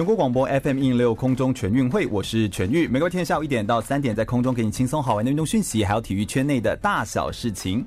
[0.00, 2.88] 全国广播 FM 一零六空中全运会，我是全玉。
[2.88, 7.84] 每个天下午一点到三点，在空中给你轻松好玩的运动讯息，还有体育圈内的大小事情。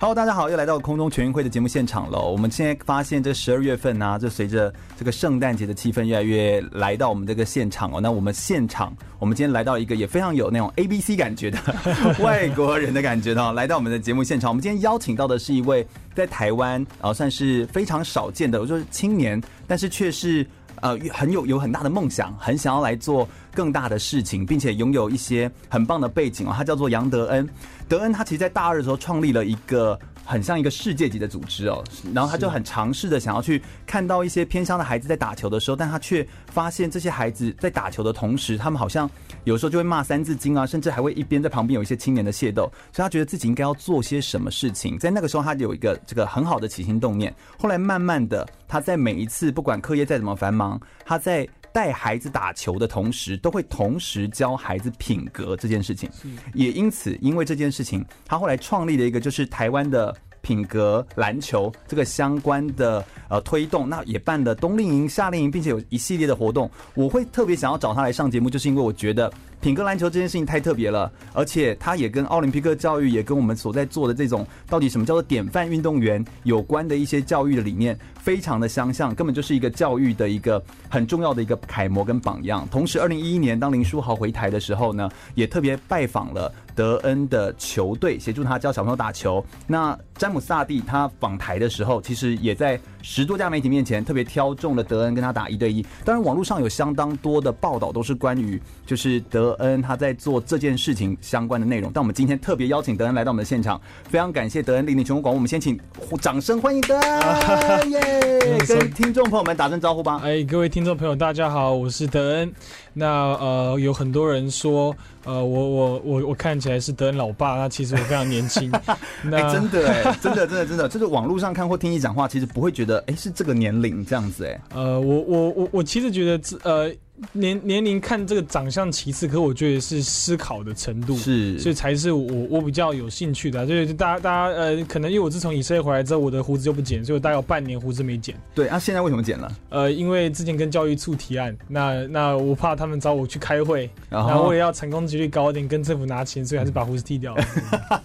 [0.00, 2.18] Hello，大家好，又来到空中全运会的节目现场了。
[2.20, 8.00] 我们现在发现，这十二月份呢、啊，就随着这个圣诞节的气氛越来越来到我们这个现场哦。
[8.00, 11.58] 那我们现场，我们今天来到一个也非常有那种 ABC 感觉的
[12.18, 14.50] 外国人的感觉哦，来到我们的节目现场。
[14.50, 20.44] 我们今天邀请到的是一位在台湾啊，算是非常少见的，我说是青年，但是却是。
[20.82, 26.52] 呃，很有有很大的梦想，很想要来做更大的事情，并且拥有一些很棒的背景哦。
[26.54, 27.48] 他叫做杨德恩，
[27.88, 29.98] 德恩他其实，在大二的时候创立了一个。
[30.24, 31.82] 很像一个世界级的组织哦，
[32.14, 39.10] 然后他就很尝试的想要去看到一些偏乡的孩子在打球的时候，但他却发现这些孩子在打球的同时，他们好像
[39.44, 44.98] 有时候就会骂三字经啊，甚至还会一边在旁边有一些青年的械斗，所以他觉得自己应该要做些什么事情。
[44.98, 47.34] 在那个时候，他有一个这个很好的起心动念。
[47.58, 51.48] 后来慢慢的，他在每一次不管课业再怎么繁忙，他在。
[51.72, 56.08] 带孩子打球的同时，都会同时教孩子品格这件事情。
[56.54, 63.88] 也因此，因为这件事情，他后来创立了一个就是台湾的品格篮球这个相关的呃推动。
[63.88, 66.70] 那也办了冬令营、夏令营，并且有一系列的活动。
[66.94, 69.32] 我会特别想要找他来上节目，就是因为我觉得。
[69.62, 80.60] 品格篮球这件事情太特别了，而且它也跟奥林匹克教育，也跟我们所在做的这种到底什么叫做典范运动员有关的一些教育的理念，非常的相像，根本就是一个教育的一个
[80.90, 82.66] 很重要的一个楷模跟榜样。
[82.72, 89.44] 同时，二零一一年当林书豪回台的时候呢，也特别拜访了德恩的球队，协助他教小朋友打球。
[89.68, 95.86] 那詹姆斯萨蒂他访台的时候，其实也在十多家媒体面前特别挑中了德恩跟他打一对一。
[96.04, 99.51] 当然，网络上有相当多的报道都是关于就是德。
[99.52, 105.78] 德恩他在做这件事情相关的内容，但我们今天特别邀请德恩来到我们的现场，非常感谢德恩莅临全国广播，我们先请
[106.20, 108.00] 掌声欢迎德恩，耶、
[108.58, 108.66] yeah！
[108.66, 110.20] 跟听众朋友们打声招呼吧。
[110.24, 112.52] 哎，各位听众朋友，大家好，我是德恩。
[112.94, 118.70] 那呃，有很多人说，呃，我我我我看起来是德恩老爸，那其实我非常年轻。
[119.22, 124.60] 那、欸、真的哎，真的真的真的，就是网络上看或听你讲话，其实不会觉得哎、欸、是这个年龄这样子哎。
[124.74, 126.90] 呃，我我我我其实觉得呃。
[127.32, 133.66] 年年龄看这个长相其次，可我觉得是思考的程度是，所以才是我我比较有兴趣的、啊。
[133.66, 138.34] 就是大家大家呃，可能因为我自从以色列回来之后，我的胡子就不剪，所以我大概有半年胡子没剪。
[138.54, 139.50] 对啊，现在为什么剪了？
[139.70, 147.44] 呃，因为之前跟教育处提案，那那我怕他们找我去开会，然后我也要成功几率高一点，跟政府拿钱，所以还是把胡子剃掉了。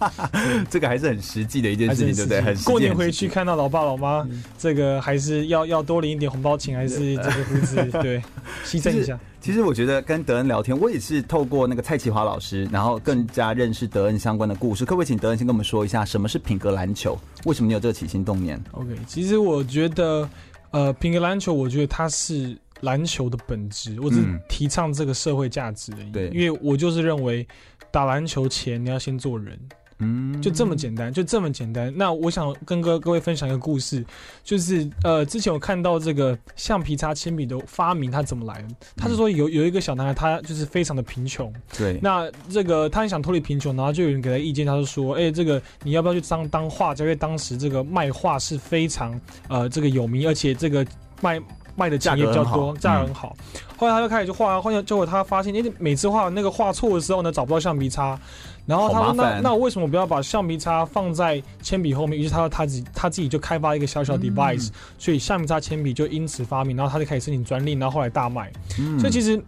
[0.69, 2.41] 这个还是很实际的一件事情，对不对？
[2.41, 8.21] 很过年回去看到老爸老妈，嗯、这个还是要要多领一点红包钱，还是这个胡子对
[8.65, 9.19] 牺牲一下。
[9.39, 14.85] 其实我觉得跟德恩聊天，我也是透过那个蔡启华老师，然后更加认识德恩相关的故事。
[14.85, 17.17] 可不可以请德恩先跟我们说一下，什么是品格篮球？
[17.45, 20.29] 为什么你有这个起心动念？OK，其实我觉得，
[20.71, 26.11] 呃，品格篮球，我觉得它是篮球的本质，我只是提倡这个社会价值而已。
[26.11, 27.47] 对、嗯，因为我就是认为，
[27.89, 29.57] 打篮球前你要先做人。
[29.99, 31.91] 嗯，就这么简单，就这么简单。
[31.95, 34.05] 那我想跟各各位分享一个故事，
[34.43, 38.67] 就是呃，之前我看到这个橡皮擦铅笔的发明，它怎么来的？
[38.95, 41.51] 他是说有有一个小男孩，他就是非常的贫穷。
[41.75, 41.99] 对。
[42.01, 47.03] 那这个他很想脱离贫穷，然后就有人给他意见，他就说：“哎、欸，这个你要不要去当当画家？
[47.03, 49.19] 因为当时这个卖画是非常
[49.49, 50.85] 呃这个有名，而且这个
[51.21, 51.41] 卖
[51.75, 53.35] 卖的钱也比较多，价格很好。
[53.55, 58.19] 嗯”后来他就开始就画，后来结果他发现，哎、欸，每次画那个画错的时候呢，找不到橡皮擦。
[58.67, 66.75] 然后他说：“那那我为什么不要把橡皮擦放在铅笔后面？”于是他说：“他自己他自己就开发一个小小 device，、嗯、所以橡皮擦铅笔就因此发明。
[66.75, 68.51] 然后他就开始申请专利，然后后来大卖。
[68.77, 69.41] 嗯、所以其实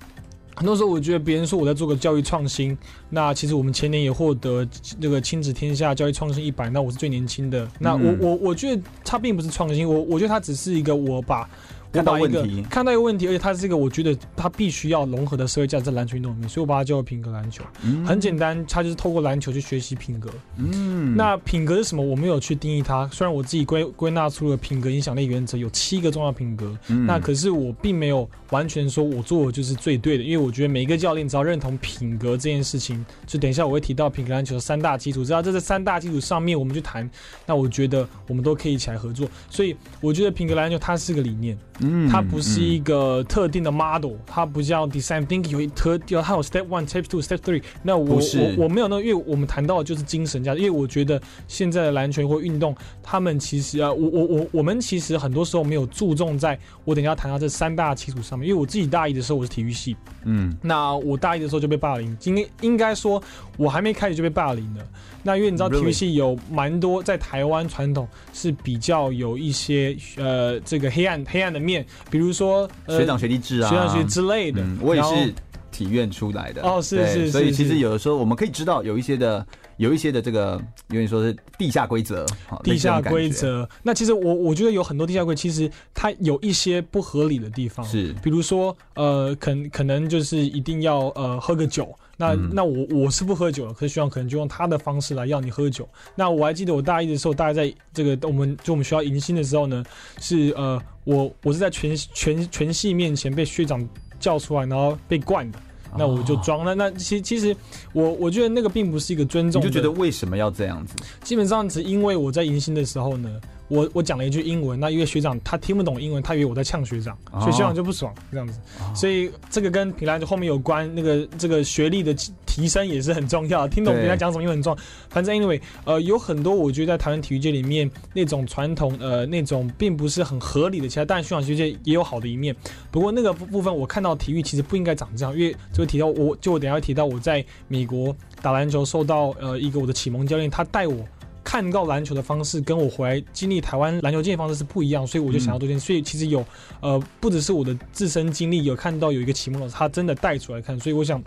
[0.56, 2.78] 很多时候，我觉得别人说我在做个教育创新，
[3.10, 4.66] 那其实我们前年也获得
[5.02, 7.68] 这个亲子天下教育创新一百，那我是最年轻的。
[7.78, 11.46] 那我我我觉得它并不是创新，我我觉得它只是一个我把。”
[11.92, 17.64] 看到一个看到一个问题，而且它是一个我觉得它必须要融合的社会价值在篮球运动里面，所以我把它叫做品格篮球。
[17.84, 20.30] 嗯，很简单，它就是透过篮球去学习品格。
[20.58, 22.04] 嗯，那品格是什么？
[22.04, 23.08] 我没有去定义它。
[23.12, 26.78] 虽然我自己归归纳出了品格影响力原则，有七个重要品格。
[26.88, 37.10] 嗯，那可是我并没有完全说我做的就是最对的，因为我觉得每一个教练只要认同品格这件事情，就等一下我会提到品格篮球的三大基础，只要在这三大基础上面我们去谈，
[37.46, 39.28] 那我觉得我们都可以一起来合作。
[39.50, 41.58] 所以我觉得品格篮球它是个理念。
[41.82, 47.62] 嗯，它不是一个特定的 model，它不叫 design thinking，有一特有它有 step one、step two、step three。
[47.84, 50.60] 那我我我没有那个，因为我们谈到的就是精神价值。
[50.60, 58.48] 因为我觉得现在的篮球或运动，他们其实啊，我我我我们其实很多时候没有注重在我等一下谈到这三大基础上面。
[58.48, 63.22] 因为我自己大一的时候我是体育系，嗯，那我大一的时候就被霸凌，今天应该说
[63.58, 64.84] 我还没开始就被霸凌了。
[65.22, 71.69] 那因为你知道体育系有蛮多在台湾传统是比较有一些呃这个黑暗黑暗的面，
[72.10, 74.78] 比如说、呃、学长学弟制啊，学长学弟之类的、嗯。
[74.82, 75.34] 我也是
[75.72, 79.46] 体院出来的哦，是是，是，所以其实有的时候我们可以知道有一些的
[79.78, 82.26] 有一些的这个有点说是地下规则，
[82.64, 83.68] 地下规则。
[83.84, 91.96] 那其实我我觉得有很多地下规则，其实它有一些不合理的地方，是比如说呃，可可能就是一定要呃喝个酒。
[92.22, 95.88] 那那我我是不喝酒了，可是学长可能就用他的方式来要你喝酒。
[96.16, 99.82] 那我还记得我大一的时候，大概在这个我们就我们学校迎新的时候呢，
[100.20, 100.78] 是呃
[101.10, 103.88] 我我是在全全全系面前被学长
[104.20, 105.60] 叫出来，然后被灌的。
[105.98, 106.76] 那我就装那。
[106.76, 107.56] 那其其实
[107.94, 109.60] 我我觉得那个并不是一个尊重。
[109.60, 110.94] 你就觉得为什么要这样子？
[111.24, 113.42] 基本上只因为我在迎新的时候呢。
[113.70, 118.60] 我我讲了一句英文，那因为学长他听不懂英文，他以为我在呛学长，所以学长就不爽这样子。
[118.94, 122.14] 所以这个跟品篮球后面有关，那个这个学历的
[122.46, 123.68] 提升也是很重要。
[123.68, 124.84] 听懂人家讲什么又很重要。
[125.10, 132.56] 反正 anyway，呃，有很多我觉得在台湾体育界里面那种传统呃那种并不是很合理的，其他当然学长学姐也有好的一面。
[132.90, 141.06] 不过那个部分我看到体育其实不应该长这样，因为就会提到我就我等下会提到我在美国打篮球受到呃一个我的启蒙教练，他带我。
[141.50, 145.80] 看到篮球的方式跟我回来经历台湾篮球界的方式是不一样，所以我就想要多点。
[145.80, 146.46] 所以其实有
[146.80, 151.20] 呃，不只是我的自身经历，有看到有一个启蒙老师，他真的带出来看，所以我想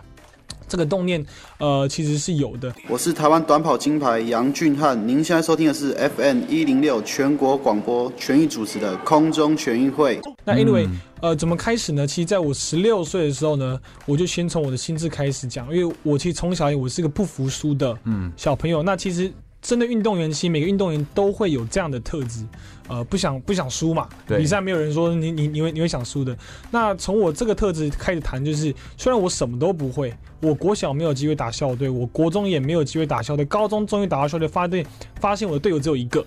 [0.65, 1.21] 这个动念
[1.57, 2.73] 呃其实是有的。
[2.87, 10.21] 我是台湾短跑金牌杨俊翰，您现在收听的是 FM 一零六全国广播全域主持的空中全运会。
[10.45, 10.87] 那 anyway
[11.19, 12.07] 呃，怎么开始呢？
[12.07, 19.29] 其实在我十六岁的时候呢，我就先从我的心智开始讲，因为我其实从小我是个不服输的嗯小朋友，嗯、那其实。
[19.63, 22.45] 真的运动员，其实每个运动员都会有这样的特质，
[22.89, 24.09] 呃，不想不想输嘛。
[24.27, 26.37] 比赛没有人说你你你会你会想输的。
[26.69, 34.85] 那从我这个特质开始谈，就是虽然我什么都不会，我国小没有机会打校队，我国中也没有机会打校队，高中终于打到校队，发队
[35.21, 36.25] 发现我的队友只有一个，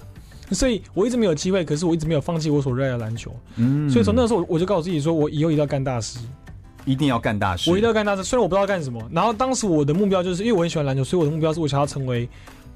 [0.53, 1.63] 所以我一直没有机会。
[1.63, 3.31] 可是我一直没有放弃我所热爱的篮球。
[3.57, 6.19] 嗯，所以从那个时候我就告诉自己说，我以后一定要干大事，
[6.87, 7.71] 一定要干大事。
[7.71, 8.99] 我一定要干大事，虽然我不知道干什么。
[9.13, 12.27] 然后当时我的目标就是因为我很喜欢篮球，所以我的目标是我想要成为。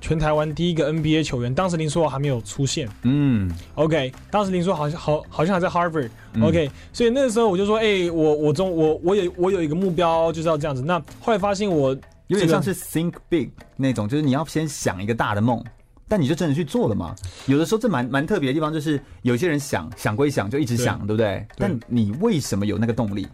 [0.00, 2.88] 全台湾第一个 NBA 球员，当时林书豪还没有出现。
[3.02, 6.11] 嗯，OK，当时林书豪好像好好像还在 Harvard。
[6.43, 10.82] OK，嗯，所以那个时候我就说，哎，欸，我我中我我有我有一个目标，就是要这样子。
[10.82, 11.97] 那后来发现我
[12.29, 15.62] 有点像是 Think Big 那种，就是你要先想一个大的梦，
[16.08, 17.14] 但你就真的去做了嘛。
[17.47, 21.47] 有的时候这蛮蛮特别的地方，就是有些人想想归想，就一直想，对，对不对？
[21.58, 23.29] 但你为什么有那个动力？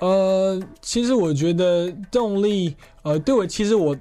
[0.00, 3.96] 呃，其实我觉得动力，呃，对我其实我。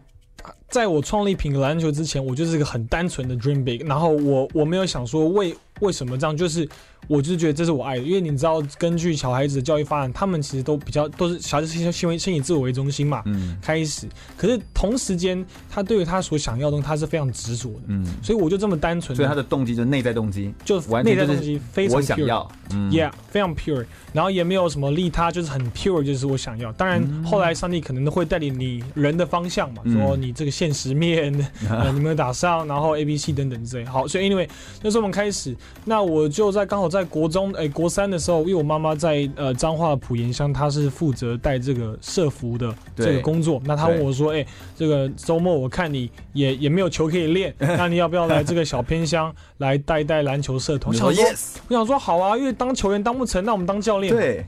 [0.74, 6.68] 在我创立品格篮球之前，我就是一个很单纯的 dream big，然后我我没有想说为为什么这样，就是。
[7.10, 14.08] 我就是觉得这是我爱的，因为你知道，根据小孩子的教育发展，他们其实都比较都是小孩子先先先以自我为中心嘛，嗯，开始。
[14.38, 18.06] 可是同时间，他对于他所想要的东西，他是非常执着的，嗯。
[18.24, 23.86] 所以我就这么单纯，所以他的动机就是内在动机，就内在动机非常 pure，我想要，嗯，yeah，非常 pure。
[24.14, 26.72] 然后也没有什么利他，就是很 pure，就是我想要。
[26.72, 31.34] 当然，后来上帝可能都会带领你人的方向嘛，嗯、说你这个现实面，
[31.94, 33.84] 你没有打上，然后 A、B、C 等等之类。
[33.84, 34.48] 好，所以 anyway，
[34.82, 35.54] 那时候我们开始，
[35.84, 36.94] 那我就在刚好。
[36.94, 43.60] 在国中哎、欸，国三的时候，因为我妈妈在呃彰化普盐乡，她是负责带这个社服的这个工作。
[43.66, 51.26] 那她问我说：“哎、欸，这个周末我看你也也没有球可以练， 那你要不要来这个小偏乡来带带篮球社团？”我想说.
[51.70, 54.14] 我想说好啊，因为当球员当不成，那我们当教练。
[54.14, 54.46] 对，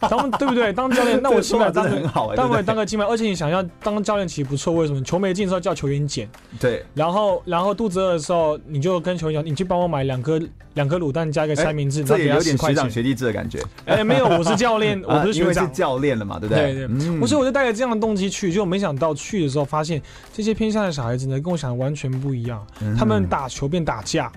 [0.00, 0.72] 当对不对？
[0.72, 2.00] 当教练，那我起码当个
[2.34, 3.04] 当个当个金牌。
[3.04, 5.02] 而且你想要当教练其实不错，为什么？
[5.02, 6.28] 球没进的时候叫球员捡，
[6.58, 6.84] 对。
[6.94, 10.40] 然后然后肚子饿的时候，你就跟球员讲，你去帮我买两颗
[10.74, 11.90] 两颗卤蛋加一个三明。
[11.90, 13.60] 治、这也有点学长学弟制的感觉。
[13.84, 15.40] 哎、欸，没有，我是教练， 我不是学长。
[15.40, 16.72] 因为是教练了嘛，对不对？
[16.72, 16.88] 对对。
[16.88, 20.00] 嗯、我所以我就带着这样的动机去，就没想到去的时候发现
[20.32, 22.66] 这些偏向的小孩子呢，跟我想的完全不一样。
[22.80, 24.32] 嗯、他们打球变打架，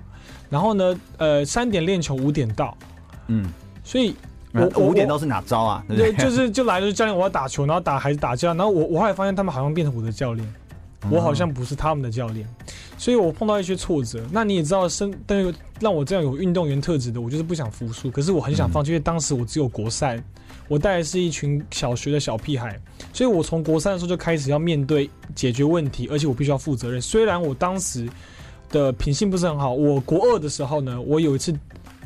[0.50, 2.78] 然后呢，呃，三点练球，五点到。
[3.28, 3.50] 嗯。
[3.84, 4.16] 所以
[4.52, 5.84] 我，我五点到是哪招啊？
[5.88, 10.54] 对，就是就来了，教练，我要打球，然后打孩子打架，然后我我后来发现他们好像变成我的教练。
[11.12, 12.48] 我好像不是他们的教练，
[12.98, 14.26] 所以我碰到一些挫折。
[14.32, 18.10] 那你也知道，身但是让我这样有运动员特质的，我就是不想服输。
[18.10, 20.22] 可是我很想放弃，因为当时我只有国赛，
[20.68, 22.80] 我带的是一群小学的小屁孩，
[23.14, 27.02] 所以我从国三的时候就开始要面对解决问题，而且我必须要负责任。
[27.02, 28.10] 虽然我当时
[28.70, 31.54] 的品性不是很好，我国二的时候呢，我有一次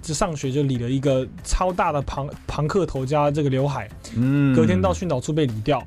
[0.02, 5.82] 就上学就理了一个超大的庞庞克头加这个刘海，嗯，隔天到训导处被理掉，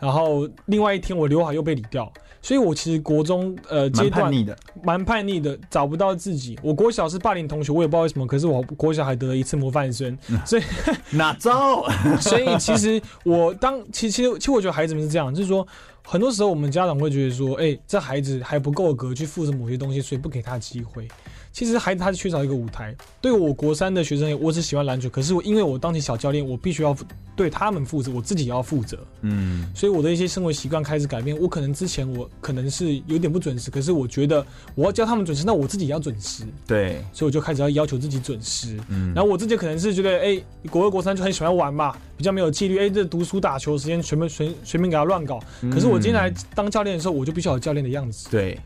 [0.00, 2.10] 然后另外一天我刘海又被理掉。
[2.42, 6.58] 所以，我其实国中呃阶段蛮叛逆的，蛮叛逆的，找不到自己。
[6.62, 10.16] 我国小是霸凌同学，我也不知道为什么，可是我国小还得了一次模范生，
[10.46, 10.62] 所以
[11.12, 11.84] 哪招？
[12.20, 15.66] 所以其实我当其实其实其实我觉得孩子们是这样，就是说
[16.02, 21.06] 很多时候我们家长会觉得说，哎、欸，这孩子还不够格去负责某些东西，所以不给他机会。
[21.52, 22.94] 其实孩子他是缺少一个舞台。
[23.20, 26.96] 对我国三的学生，我只喜欢篮球，可是我因为我当起小教练，我必须要
[27.34, 28.98] 对他们负责，我自己也要负责。
[29.22, 31.38] 嗯，所以我的一些生活习惯开始改变。
[31.38, 36.44] 我可能之前我可能是有点不准时，可是我觉得我要教他们准时，那我自己也要准时。
[36.66, 38.78] 对，所以我就开始要要求自己准时。
[38.88, 42.78] 嗯，然后我自己可能是觉得，哎、欸，国二国三就很喜欢玩嘛，比较没有纪律。
[42.78, 45.40] 哎、欸，这读书打球时间全部随随便给他乱搞。
[45.72, 48.28] 可是我今天来当教练的时候，我就必须要有教练的样子。
[48.30, 48.58] 对。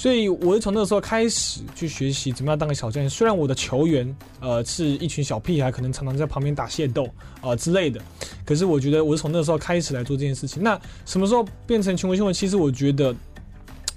[0.00, 3.10] 所以我是从那个时候开始去学习怎么样当个小教练。
[3.10, 7.06] 虽然我的球员呃是一群小屁孩，可能常常在旁边打械斗
[7.42, 8.00] 啊之类的，
[8.46, 10.62] 可是我觉得我是从那个时候开始来做这件事情。
[10.62, 12.32] 那什么时候变成全国新闻？
[12.32, 13.14] 其实我觉得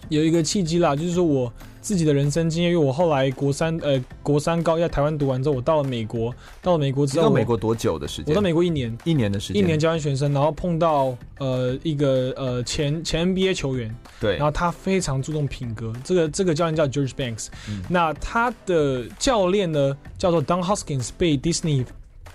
[0.09, 1.49] 有一个契机啦，就是说我。
[1.83, 8.31] 自己的人生经验，因为我后来国三，呃，国三高在台湾读完之后，我到了美国，到了美国之后，到美国多久的时间？
[8.31, 21.85] 我到美国一年，一年的时间，一年教练学生，然后碰到呃一个呃前前 NBA 球员，对，然后他非常注重品格，这个这个教练叫 George Banks，、嗯、那他的教练呢叫做 Don Hoskins，被 Disney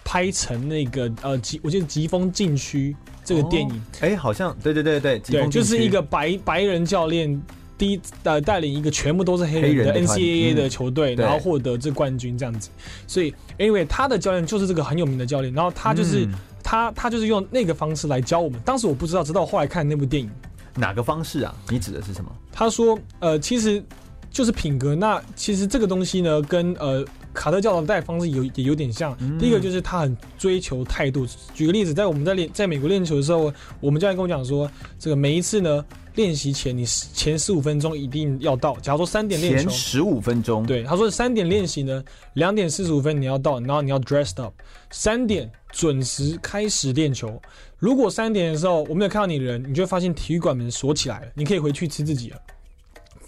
[0.04, 7.42] 拍成那个呃疾，我记得疾风禁区这个电影，哎、哦，好像对对对对，对，就是一个白白人教练。
[7.78, 12.68] 第一呃带领一个全部都是黑人的 NCAA 的球队，然后获得这冠军这样子，
[13.06, 18.60] 所以 anyway 他的教练就是这个很有名的教练，然后他就是、嗯、他他就是用那个方式来教我们。
[18.64, 20.28] 当时我不知道，直到后来看那部电影。
[20.74, 21.54] 哪个方式啊？
[21.68, 22.30] 你指的是什么？
[22.52, 23.82] 他说呃其实
[24.30, 24.94] 就是品格。
[24.94, 29.16] 那其实这个东西呢，跟呃卡特教导带方式有也有点像。
[29.38, 31.26] 第一个就是他很追求态度。
[31.54, 35.84] 举个例子，在我们在练在美国练球的时候，我们教练跟我讲说，这个每一次呢。
[36.18, 38.76] 练习前，你前十五分钟一定要到。
[38.80, 44.52] 假如说三点练球，前十五分钟，对，他说三点练习呢，两点四十五分你要到，然后你要 dressed up，
[44.90, 47.40] 三点准时开始练球。
[47.78, 52.36] 如果三点的时候我没有看到你的人，你就会发现体育馆门锁起来了，你可以回去吃自己了。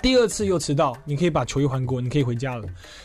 [0.02, 2.62] 第二次又迟到，你可以把球衣还给我，你可以回家了。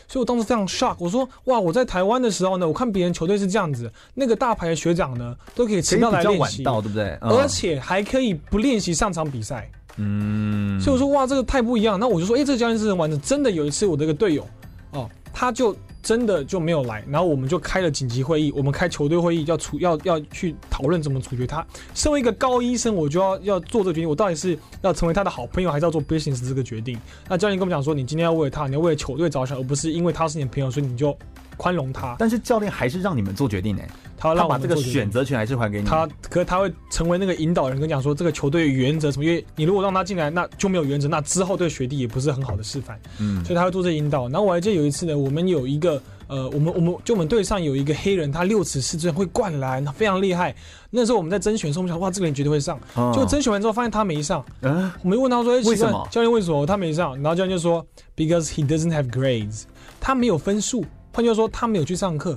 [0.08, 7.10] 所以我当时非常 shock，我说哇，我在台湾的时候呢，我看别人球队是这样子，那个大牌的学长呢都可以迟到来练习，到对不对？
[7.22, 9.70] 嗯、而且还可以不练习上场比赛。
[9.98, 12.00] 嗯，所以我说哇，这个太不一样。
[12.00, 13.18] 那我就说，哎、欸，这个教练是人玩的。
[13.18, 14.48] 真的有一次，我这个队友
[14.92, 15.76] 哦，他就。
[16.06, 21.66] 真的就没有来，然后我们就开了紧急会议，我们开球队会议要处要要去讨论怎么处决他。
[21.96, 26.96] 身为一个高医生，我就要要做这个决定，我到底是要成为他的好朋友，还是要做 business 这个决定？
[27.28, 31.18] 那教练跟我们讲说，你今天要为了他，你要为了球队着想，而不是因为他是你的朋友，所以你就
[31.58, 32.16] 宽容他。
[32.20, 33.82] 但是教练还是让你们做决定呢？
[34.18, 35.88] 他要让我把这个选择权还是还给你？
[35.88, 39.26] 他可是他会成为那个引导人，跟讲说这个球队原则什么？
[39.26, 43.00] 因为你如果让他进来，那就没有原则，那之后对学弟也不是很好的示范。
[43.20, 44.28] 嗯，所以他会做这引导。
[44.30, 46.02] 然后我还记得有一次呢，我们有一个。
[46.28, 50.56] 呃，我们我们就我们队上有一个黑人，他六尺四寸会灌篮，非常厉害。
[50.90, 52.80] 那时候我们在甄选的时候，我们想哇，这个人绝对会上。
[52.96, 54.44] 哦、就甄选完之后，发现他没上。
[54.62, 56.08] 嗯，我们问他说：“欸、为什么？
[56.10, 57.86] 教练为什么他没上？”然后教练就说
[58.18, 59.66] ：“Because he doesn't have grades，
[60.02, 60.84] 他没有分数。
[61.14, 62.36] 换句话说，他没有去上课，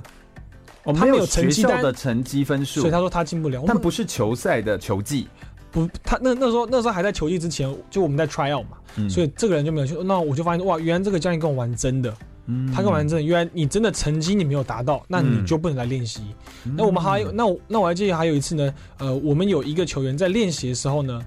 [0.89, 3.63] 哦、他没有成绩单的成绩分数，所以他说他进不了。
[3.67, 5.27] 但不是球赛的球技，
[5.71, 9.95] 不，他那那时候那时候还在球技之前，就我们在 try out 嘛，嗯、所以这个人就没有去。
[10.03, 12.13] 那我就发现哇，原来这个教练跟我玩真的。
[12.73, 16.23] 他跟我玩真的，原来你真的成绩你没有达到，那你就不能来练习。
[16.65, 21.21] 嗯、那我们还有，那我那我还记得还有一次呢，呃，我们有一个球员在练习的时候呢，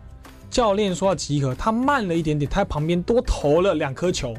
[0.50, 4.34] 教练说要集合，他慢了一点点，他在旁边多投了两颗球，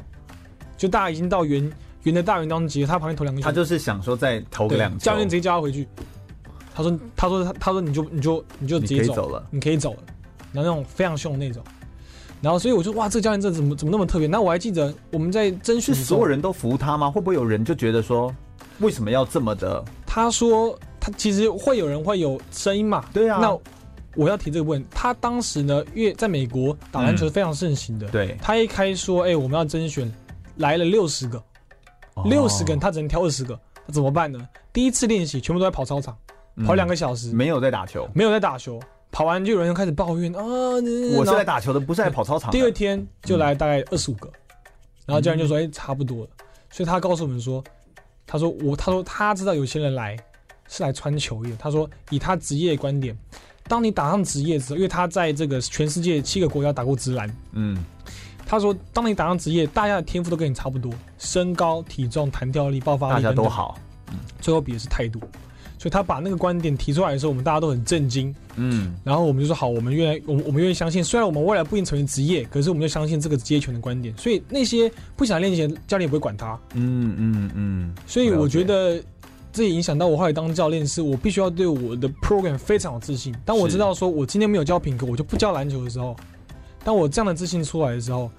[0.76, 1.72] 就大家已经到圆
[2.04, 5.86] 圆的大圆当中集合，他旁边投两个球，他就是想说再投个两球，教练直接叫他回去，
[6.74, 9.98] 他说他说他他说你就你就你就直接走，走了，你可以走了，
[10.52, 11.62] 然后那种非常凶的那种。
[12.42, 14.28] 然后，所以我就哇，这个教练这怎么怎么那么特别？
[14.28, 17.10] 那我还记得我们在甄选，是所有人都服他吗？
[17.10, 18.34] 会不会有人就觉得说，
[18.80, 19.82] 为什么要这么的？
[20.06, 23.02] 他说他其实会有人会有声音嘛？
[23.14, 23.38] 对啊。
[23.40, 23.58] 那
[24.14, 28.08] 我要提这个问题，他当时呢，因为在美国打篮球是非常盛行的。
[28.08, 28.36] 嗯、对。
[28.42, 30.12] 他一开说，哎、欸，我们要甄选，
[30.58, 31.42] 来了六十个，
[32.24, 33.58] 六十个人，他只能挑二十个，
[33.92, 34.48] 怎么办呢？
[34.72, 36.16] 第一次练习全部都在跑操场，
[36.64, 38.80] 跑两个小时，嗯、没有在打球，没有在打球。
[39.10, 40.42] 跑完就有人开始抱怨啊！
[41.16, 42.50] 我是来打球的，不是来跑操场。
[42.50, 44.28] 第二天就来大概二十五个，
[45.06, 46.30] 然后教练就说：“哎，差不多了。”
[46.68, 47.62] 所以他告诉我们说
[48.26, 50.16] ：“他说我，他说他知道有些人来
[50.68, 51.56] 是来穿球衣的。
[51.56, 53.16] 他说以他职业观点，
[53.68, 57.84] 当你打上职业之后，因为他在这个全世界七个国家打过直篮，嗯，
[58.46, 63.76] 他他说，当你打上职业，大家的天赋都跟你差不多，身高、体重、弹跳力、爆发力，大家都好，
[64.12, 65.18] 嗯，最后比的是态度。
[65.76, 68.34] 所以他把那个观点提出来的时候，我们大家都很震惊。
[68.54, 71.02] 嗯，然后我们就说好，我们愿意，我我们愿意相信。
[71.02, 74.16] 虽然我们未来不一定成为职业，可是我们就相信这个职业权的观点。
[74.16, 76.58] 所以那些不想练习的教练也不会管他。
[76.74, 77.94] 嗯嗯嗯。
[78.06, 79.02] 所以我觉得
[79.52, 83.34] 这也影响到我后来当教练，是我必须要对我的 program 非常有自信。
[83.44, 86.16] 当我知道说我今天没有教品格，我就不教篮球的时候，
[86.84, 88.30] 当我这样的自信出来的时候，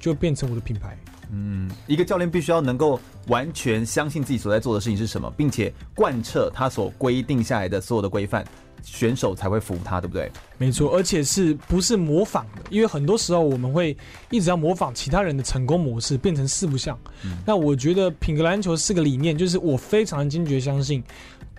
[0.00, 0.98] 就变成我的品牌。
[1.30, 8.44] 嗯，一个教练必须要能够完全相信自己所在做的事情是什么，并且贯彻他所规定下来的所有的规范，
[8.82, 10.30] 选手才会服他，对不对？
[10.58, 12.62] 没错，而且是不是模仿的？
[12.70, 13.96] 因为很多时候我们会
[14.30, 16.96] 一直要模仿其他人的成功模式，变成四不像。
[17.24, 21.02] 嗯，那我觉得品格篮球是个理念，就是我非常坚决相信。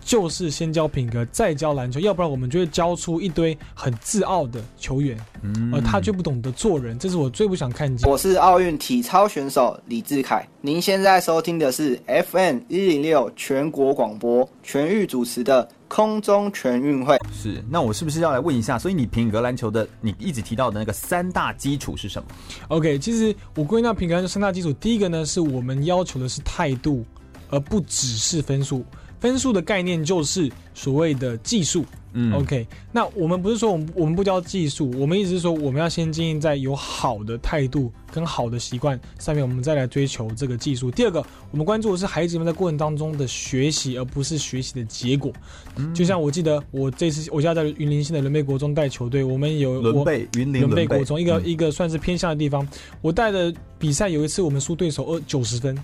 [0.06, 8.08] 就是先教品格，再教篮球，要不然我们就会教出一堆很自傲的球员，嗯，而他却不懂得做人，这是我最不想看见。
[8.08, 17.18] 我是奥运体操选手李志凯，您现在收听的是 FM 一零六全国广播全域主持的空中全运会。
[17.34, 18.78] 是，那我是不是要来问一下？
[18.78, 22.30] 所以你品格篮球的，你一直提到的那个三大基础是什么
[22.68, 27.04] ？OK，其实我归纳品格篮球三大基础，第一个呢是我们要求的是态度，
[27.50, 28.86] 而不只是分数。
[29.25, 32.67] 分数的概念就是所谓的技术，嗯，OK。
[32.91, 40.91] 那我们不是说我们我们不教技术，我们意思是说我们要先经营在有好的态度跟好的习惯上面，我们再来追求这个技术。
[40.91, 45.34] 第二个，我们关注的是孩子们在过程当中的学习，而不是学习的结果。
[45.75, 52.67] 嗯，就像我记得我这次我家在云林县的伦贝国中带球队，我们有伦贝云林伦贝国中一个一个算是偏向的地方，
[53.01, 55.75] 我带的比赛有一次我们输对手二九十分。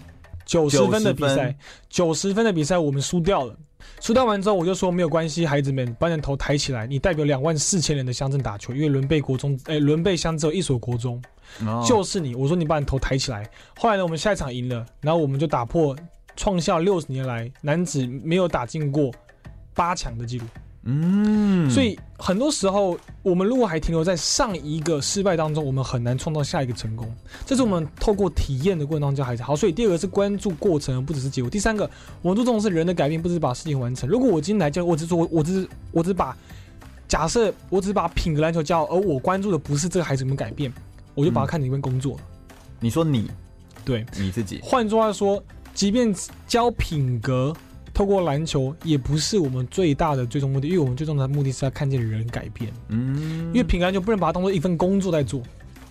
[0.51, 1.55] 九十分的比赛，
[1.89, 3.55] 九十分的比赛我们输掉了。
[3.99, 11.21] 输掉完之后，我就说没有关系，孩子们把你的头抬起来，你代表两万四千人的乡镇打球，因为伦贝国中，哎，伦贝乡只有一所国中，
[11.65, 12.35] 哦，就是你。
[12.35, 13.49] 我说你把你头抬起来。
[13.77, 15.95] 后来呢，我们下一场赢了，然后我们就打破
[16.35, 19.09] 创下六十年来男子没有打进过
[19.73, 20.45] 八强的记录。
[20.83, 27.07] 嗯，所以很多时候，我们如果还停留在上一个失败当中，我们很难创造下一个成功。
[27.45, 29.43] 这是我们透过体验的过程当中教孩子。
[29.43, 31.47] 好，所以第二个是关注过程，而不只是结果。
[31.47, 31.87] 第三个，
[32.23, 34.09] 我们注重的是人的改变，不只是把事情完成。
[34.09, 36.35] 如果我今天来教，我只说，我只是，我只是把
[37.07, 40.73] 假设，我只是把品格篮球教，而我关注的不是这个孩子们改变，
[41.13, 42.17] 我就把它看成一份工作。
[42.79, 43.29] 你说你，
[43.85, 44.59] 对，你自己。
[44.63, 45.43] 换句话说，
[45.75, 46.11] 即便
[46.47, 47.55] 教品格。
[48.01, 52.73] 透过篮球也不是我们最大的最终目的，因为我们最终的目的是要看见人改变。
[52.87, 55.39] 嗯，因为品格篮球不能把它当做一份工作在做。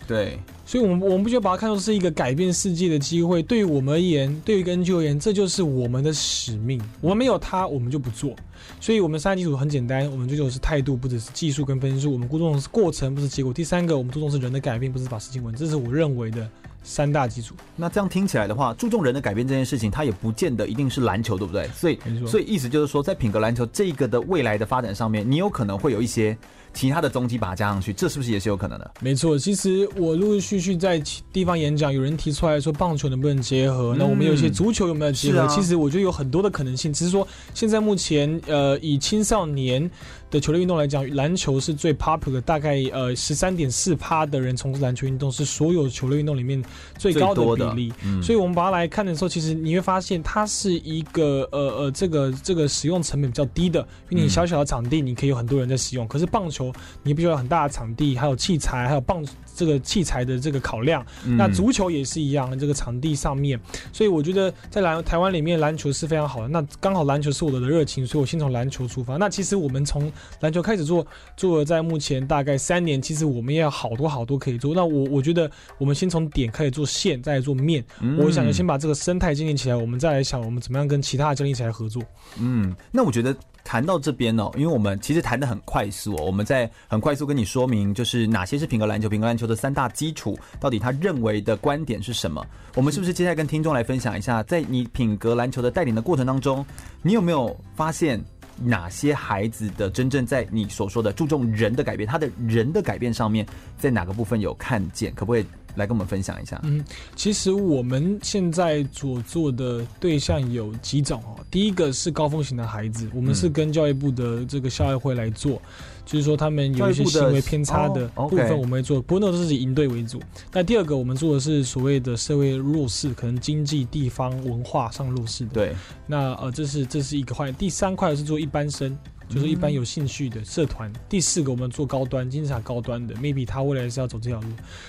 [0.09, 3.41] 对，所以我们我们不需要把它看作是一个改变世界的机会。
[3.45, 6.83] 对于我们而言，对于根据而言，这就是我们的使命。
[7.01, 8.35] 我们没有它，我们就不做。
[8.81, 12.11] 所以，我们三大基础很简单，我们追求的是态度，不只是技术跟分数。
[12.13, 13.53] 我们注重的是过程，不是结果。
[13.53, 15.55] 第三个，我们注重是人的改变，不是把事情完。
[15.55, 16.51] 这是我认为的。
[16.83, 17.55] 三大基础。
[17.77, 21.69] 那这样听起来的话，注重人的改变这件事情，它也不见得一定是篮球，对不对？
[21.69, 26.37] 所以，所以意思就是说，在品格篮球这个的未来的发展上面，你有可能会有一些
[26.73, 28.91] 其他的踪迹把它加上去，这是不是也是有可能的？
[29.01, 31.03] 没错，其实我陆陆续续在
[31.33, 33.95] 地方演讲，有人提出来说棒球能不能结合？
[33.95, 35.41] 嗯、那我们有一些足球有没有结合？
[35.41, 39.91] 啊、其实我觉得有很多的可能性，只是说现在目前呃，以青少年
[40.31, 46.63] 的球类运动来讲，篮球是最 popular，大概呃十三点四趴的人从事篮球运动，是所有球类运动里面
[46.97, 47.93] 最高的比例。
[48.05, 56.07] 嗯、所以我们把它来看的时候，其实你会发现它是一个呃呃这个这个使用成本比较低的，因为你小小的场地你可以有很多人在使用。
[56.07, 56.60] 可是棒球
[57.03, 61.05] 你必须要有很大的场地，还有器材，还有棒这个器材的这个考量。
[61.25, 63.61] 嗯、那足球也是一样，这个场地上面。
[63.93, 66.49] 所以我觉得在篮台湾里面篮球是非常好的。
[66.49, 69.17] 那刚好篮球是我的热情，所以我先从篮球出发。
[69.17, 74.75] 那其实我们从篮球开始做，做了在目前大概三年，其实我们也有好多好多可以做。
[74.75, 77.85] 那我我觉得，我们先从点开始做线，再来做面。
[78.01, 82.03] 嗯、我想先把这个生态建立起来，我们再来想我们怎么样跟其他的教练一起来合作。
[82.39, 92.45] 嗯，那我觉得谈到这边哦，因为我们其实谈得很快速哦，我们在很快速跟你说明，就是哪些是品格篮球，品格篮球的三大基础，到底他认为的观点是什么？
[92.75, 96.65] 我们是不是接下来跟听众来分享一下，在你品格篮球的带领的过程当中，
[97.03, 98.23] 你有没有发现？
[98.63, 103.47] 哪些孩子的真正在你所说的注重人的改变，他的人的改变上面，
[103.79, 105.15] 在哪个部分有看见？
[105.15, 106.61] 可不可以来跟我们分享一下？
[106.65, 106.85] 嗯，
[107.17, 111.39] 其实我们现在所做的对象有几种哦。
[111.51, 115.61] 第一个是高风险的孩子，我们是跟教育部的这个校外会来做。
[116.07, 120.21] 就是说，他们有一些行为偏差的部分，我们会做，不过那都是以营队为主。
[120.53, 125.51] 那第二个，我们做的是所谓的社会弱势，可能经济、地方、文化上弱势的。
[125.53, 125.73] 对，
[126.09, 127.53] 那呃，这是这是一个块。
[127.53, 128.99] 第三块是做一般生，
[129.31, 130.93] 就是一般有兴趣的社团。
[131.09, 134.49] 第四个，我们做高端金字塔高端的，maybe 他未来是要走这条路。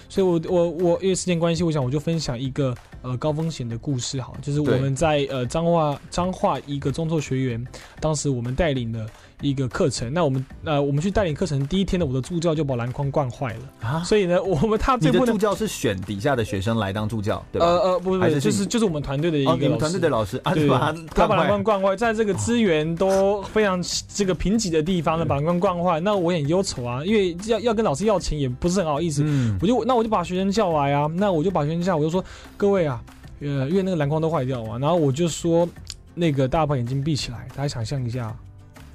[0.10, 7.66] 所以我我我因为时间关系，我想我就分享一个呃高风险的故事，哈，就是我们在呃彰化彰化一个中辍学员，
[8.00, 9.08] 当时我们带领了。
[9.42, 13.60] 一个课程，那我们呃，我们去带领课程第一天呢，我的助教就把篮筐灌坏了。
[13.88, 17.66] 啊，所以呢， 我们他最后你的助教是选底下的学生来当助教，对吧？
[17.66, 20.68] 呃呃，不不，是就是就是我们团队的一个老师，哦、你们团队的老师，啊、对，
[21.14, 32.24] 他把篮筐灌坏，在这个资源都非常这个贫瘠的地方呢，把篮筐灌坏，那我也很忧愁啊，因为要要跟老师要钱也不是很好意思，嗯，我就那我就把学生叫来啊，那我就把学生叫，我就说
[32.56, 33.02] 各位啊，
[33.40, 35.68] 呃，因为那个篮筐都坏掉嘛，然后我就说
[36.14, 38.36] 那个大家把眼睛闭起来，大家想象一下。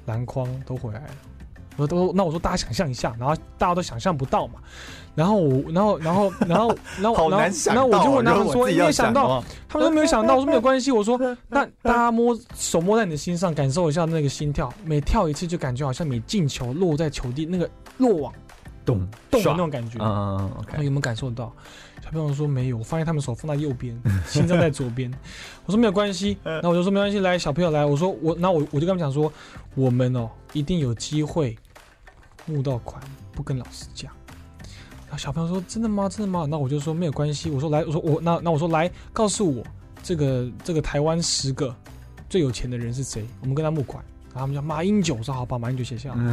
[0.07, 1.09] 篮筐都回来了，
[1.77, 4.53] 我都那我说大家想象一下，然后大家都想象不到嘛，
[5.13, 11.17] 然后我然后然后然后 然后然后然后我就问他们说，你没有想到，他们都没有想到，我说没有关系，我说
[11.47, 18.33] 那大家摸手摸在你的心上，感受一下那个心跳，每跳一次就感觉好像每进球落在球地那个落网
[18.85, 21.51] 咚咚的那种感觉，嗯，OK，有没有感受到？
[22.07, 23.93] 小朋友说没有，我发现他们手放在右边，
[24.25, 25.11] 心脏在左边。
[25.67, 29.31] 我说没有关系，那我就说没关系，来小朋友来，我说我那我我就跟他们讲说，
[29.75, 31.57] 我们哦一定有机会
[32.45, 34.09] 募到款，不跟老师讲。
[35.01, 36.07] 然后小朋友说真的吗？
[36.07, 36.47] 真的吗？
[36.49, 39.61] 那我就说没有关系，我说来，我说我那那我说来告诉我
[40.01, 41.75] 这个这个台湾十个
[42.29, 43.25] 最有钱的人是谁？
[43.41, 44.01] 我们跟他募款。
[44.33, 46.23] 然后他们叫马英九，我说好，把马英九写下来。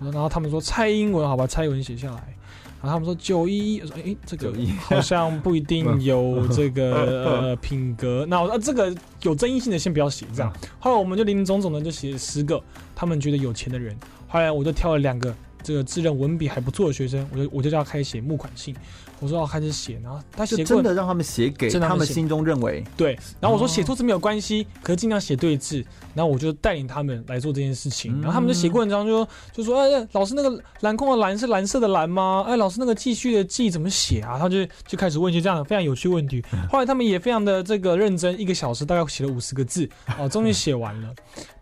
[0.00, 2.34] 然后他们说蔡英文，好吧，蔡英文写下来。
[2.80, 8.24] 然后他们说九一一，哎，这个 好像不一定有 这个呃品格。
[8.28, 10.52] 那我说这个有争议性的先不要写，这样。
[10.78, 12.62] 后来我们就林林总总的就写十个
[12.94, 13.96] 他们觉得有钱的人。
[14.28, 18.74] 后来我就挑了两个这个自认文笔还不错的学生，我就我就叫他开始写募款信。
[19.20, 23.18] 我说要开始写，然后他写真的让他们写给他们心中认为对。
[23.40, 25.84] 然后我说写错字没有关系，可是尽量写对字。
[26.14, 28.12] 然后我就带领他们来做这件事情。
[28.20, 32.44] 然后他们就写过文章，就说就说哎，老师那个蓝空的蓝是蓝色的蓝吗？
[32.46, 34.36] 哎，老师那个继续的继怎么写啊？
[34.38, 36.42] 他就就开始问一些这样的非常有趣问题。
[36.70, 41.08] 后来他们也非常的这个认真，一个小时大概写了五十个字，哦，终于写完了。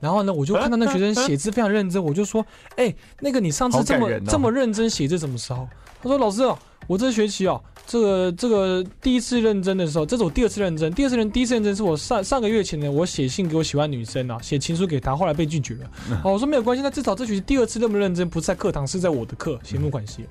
[0.00, 2.44] 然后呢，我就看到那学生写字非常认真，我就说
[2.76, 5.68] 哎，那个你上次这么这么认真写字什么时候？
[6.02, 6.58] 他说老师哦。
[6.86, 10.92] 我这学期哦，这个这个第一次认真的时候，这是我第二次认真。
[10.92, 15.90] 第二次认第一次认真是我上上个月前呢，我写信给我喜欢女生啊，写情书给她，后来被拒绝了。
[16.22, 20.24] 哦，我说没有关系，那至少这学期第二次那么认真，不是在课堂，是在我的课，写募款系。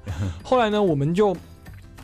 [0.44, 1.36] 后来呢，我们就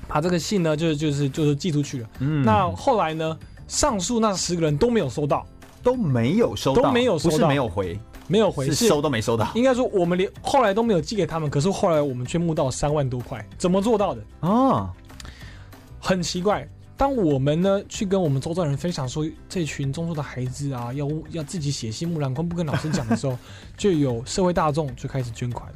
[0.08, 2.10] 把这个信呢，就是就是就是寄出去了。
[2.20, 3.38] 嗯，那后来呢，
[3.68, 5.46] 上述那十个人都没有收到，
[5.82, 7.98] 都没有收到，都没有收到，不是没有回。
[8.32, 9.52] 没有回，是收都没收到。
[9.56, 14.24] 应该说我们连后来都没有寄给他们，可是后来我们却募到三万多块，怎么做到的？
[14.40, 14.90] 啊，
[16.00, 16.66] 很奇怪。
[16.96, 23.38] 当我们呢去跟我们周遭人分享说，这群中辍的孩子啊，要要自己写信募篮筐，不跟老师讲的时候，
[23.76, 25.70] 就有社会大众就开始捐款。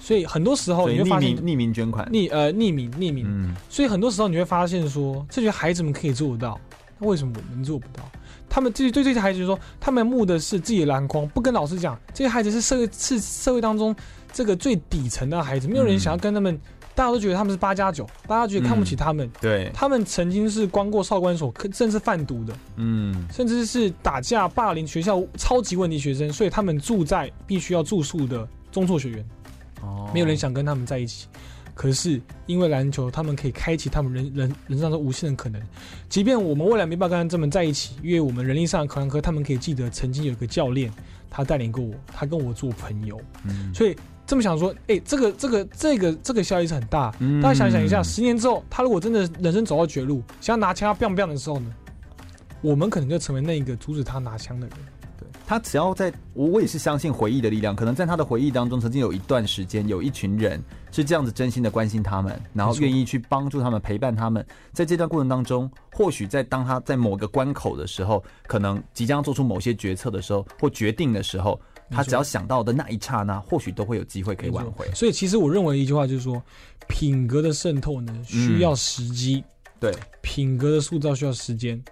[0.00, 3.24] 所以很多时候你会发现匿名匿名捐款，匿呃匿名匿名。
[3.26, 3.54] 嗯。
[3.70, 6.60] 所以很多时候你会发现说，这群孩子们可以做得到，
[6.98, 8.02] 那为什么我们做不到？
[8.50, 11.98] 他们这些对这些孩子说，他们目的是自己的篮筐，不跟老师讲。
[12.12, 13.96] 这些孩子是社会是社会当中
[14.30, 16.60] 这个最底层的孩子，没有人想要跟他们。
[16.92, 19.30] 大家都觉得他们是八加九，大家觉得看不起他们。
[19.40, 22.52] 对，他们曾经是关过少管所，甚至贩毒的。
[22.76, 29.24] 嗯，甚至是打架霸凌学校超级问题学生，所以他们住在必须要住宿的中辍学员。
[29.80, 31.26] 哦，没有人想跟他们在一起。
[31.74, 35.60] 可是因为篮球，他们可以开启他们人人人生的无限的可能。
[36.08, 40.92] 即便我们未来没办法跟他们在一起，因为我们人力上的可能和他们可以记得曾经有一个教练，
[41.30, 43.20] 他带领过我，他跟我做朋友。
[43.44, 47.10] 嗯，所以这么想说，哎、欸，这个这个这个这个效益是很大。
[47.42, 51.72] 大家想想一下，十年之后，他如果真的人生走到绝路，想要拿枪要 biang biang 的时候呢，
[52.60, 54.76] 我们可能就成为那一个阻止他拿枪的人。
[55.46, 57.74] 他只要在，我我也是相信回忆的力量。
[57.74, 64.44] 可能在他的回忆当中，曾经有一段时间，有一群人是这样子真心的关心他们，然后愿意去帮助他们、陪伴他们。
[64.72, 74.86] 在这段过程当中，或许在当他在某个关口的时候，可能即将做出某些决策的时候或决定的时候，他只要想到的那一刹那，或许都会有机会可以挽回。
[74.94, 76.42] 所以，其实我认为一句话就是说，
[76.88, 79.42] 品格的渗透呢，需要时机、嗯；
[79.80, 81.82] 对，品格的塑造需要时间。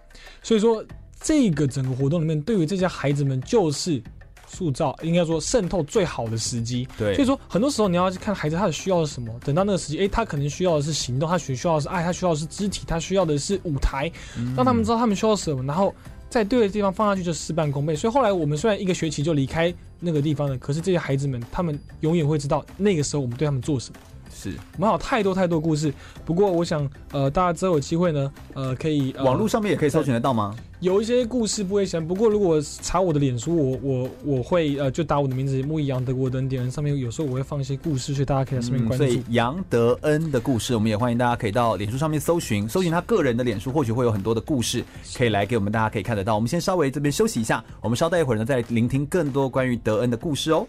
[0.43, 0.85] 所以说。
[1.21, 4.01] 这个整个活动里面，对于这些孩子们，就是
[4.49, 6.89] 塑造，应该说渗透最好的时机。
[6.97, 14.11] 对，所以说很多时候你要去看孩子他的需要是什么，等到那个时机，哎，他可能需要的是行动，他需需要的是爱，他需要的是肢体，他需要的是舞台，
[14.57, 15.95] 让他们知道他们需要什么，然后
[16.31, 17.95] 在对的地方放下去就事半功倍。
[17.95, 24.01] 所以后来我们虽然一个学期就离开那个地方了，可是这些孩子们他们永远会知道那个时候我们对他们做什么。
[24.33, 25.93] 是，我们有太多太多故事。
[26.25, 30.55] 不过我想，呃，大家之后有机会呢，呃，可以、呃、网络上面也可以搜寻得到吗？
[30.81, 39.05] 有一些故事不会想，不过如果查我的脸书，我我我会呃，就打我的名字木易杨德国等点，上面有时候我会放一些故事，所以大家可以在上面关注。
[39.05, 44.85] 嗯、所以杨德恩的故事，我们也欢迎大家可以到脸书上面搜寻，搜寻他个人的脸书，或许会有很多的故事
[45.17, 46.37] 可以来给我们大家可以看得到。
[46.37, 50.65] 我们先稍微这边休息一下，我们稍待一会儿呢，再聆听更多关于德恩的故事哦。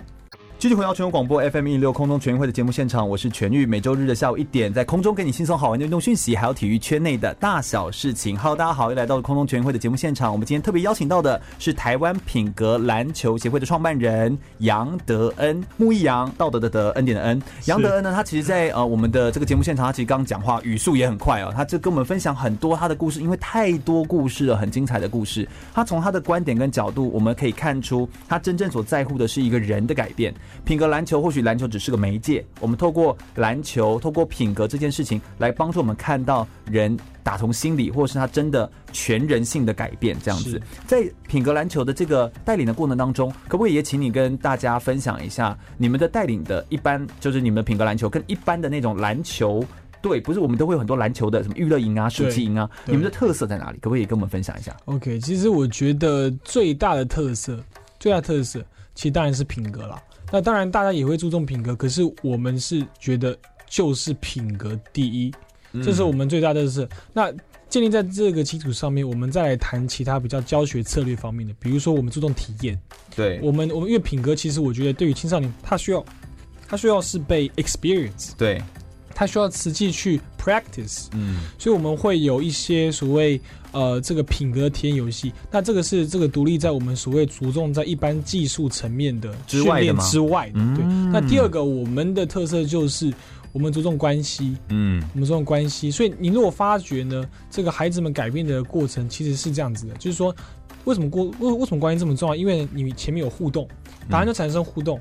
[0.60, 3.65] 继续回到全国广播 FM 一零六空中全运会的节目现场，我是全玉。
[3.65, 8.38] 每周日的下午一点，在空中给你轻松好玩的运动讯息，还有体育圈内的大小事情。
[8.38, 10.30] Hello，大家好，又来到了空中全运会的节目现场。
[10.30, 17.41] 我们今天特别邀请到的是台湾品格篮球协会的创办人杨德恩，木易杨，道德的德，恩典的恩。
[17.67, 25.48] 杨德恩呢，他其实在呃我们的这个节目现场，他其实刚刚讲话语速也很快哦，他就跟我们分享很多他的故事，因为太多故事了，很精彩的故事。
[25.74, 30.34] 他从他的观点跟角度，我们可以看出他真正所在乎的是一个人的改变。
[30.63, 40.17] 品格篮球或许篮球只是个媒介，我们透过篮球，透过品格这件事情来帮助我们看到人打从心里，或是他真的全人性的改变。
[40.23, 49.63] 这样子，在品格篮球的这个带领的过程当中，可不可以也请你跟大家分享一下你们的带领的一般，就是你们的品格篮球跟一般的那种篮球
[50.01, 53.77] 队，不是我们都会有很多篮球的什么娱乐营啊、暑期营啊，你们的特色在哪里？
[53.79, 57.59] 可不可以跟我们分享一下？OK，其实我觉得最大的特色，
[57.99, 58.63] 最大的特色
[58.95, 60.01] 其实当然是品格啦。
[60.32, 63.38] 那当然，大家也会注重品格，可是我们是觉得
[63.68, 65.34] 就是品格第一，
[65.84, 66.89] 这是我们最大的特色。
[67.13, 67.32] 那
[67.68, 72.80] 建立在这个基础上面，我们再来谈其他比较教学策略方面的，比如说我们注重体验。
[73.15, 76.04] 对，我们我们因为品格，其实我觉得对于青少年，他需要
[76.68, 78.32] 他需要是被 experience。
[78.38, 78.62] 对。
[79.19, 83.38] 他需要实际去 practice，嗯，所以我们会有一些所谓
[83.73, 85.34] 呃这个品格体验游戏。
[85.51, 90.86] 那这个是这个独立在我们所谓着重在一般技术层面的训练之外的，对。
[91.12, 93.13] 那第二个我们的特色就是
[93.51, 95.91] 我们着重关系，嗯，我们着重关系。
[95.91, 100.34] 所以你如果发觉呢，这个孩子们改变的过程其实是这样子的，就是说
[100.86, 102.34] 为什么过为为什么关系这么重要？
[102.34, 103.67] 因为你前面有互动，
[104.10, 104.97] 答案就产生互动。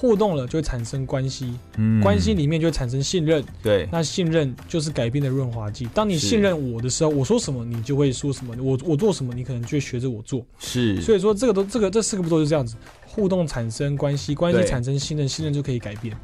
[0.00, 5.86] 互动了就会产生关系，嗯，关系里面就会产生信任，对，那信任就是改变的润滑剂。
[5.92, 11.02] 当你信任我的时候，我说什么你就会说什么，我我做什么你可能就会学着我做，是。
[11.02, 16.16] 所以说这个都这个这四个步骤就是这样子，互动产生关系，关系产生信任，信任就可以改变。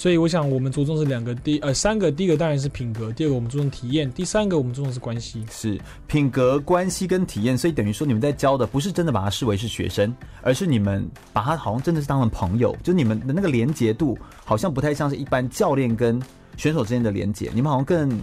[0.00, 5.44] 所以我想，我们着重是两个，第呃三个，第一个当然是品格，第二个我们注重体验，第三个我们注重是关系。
[5.50, 16.18] 是品格、关系跟体验，所以等于说你们在教的不是真的把他视为是学生，而是你们把他好像真的是当成朋友，就你们的那个连结度好像不太像是一般教练跟
[16.56, 18.18] 选手之间的连结，你们好像更。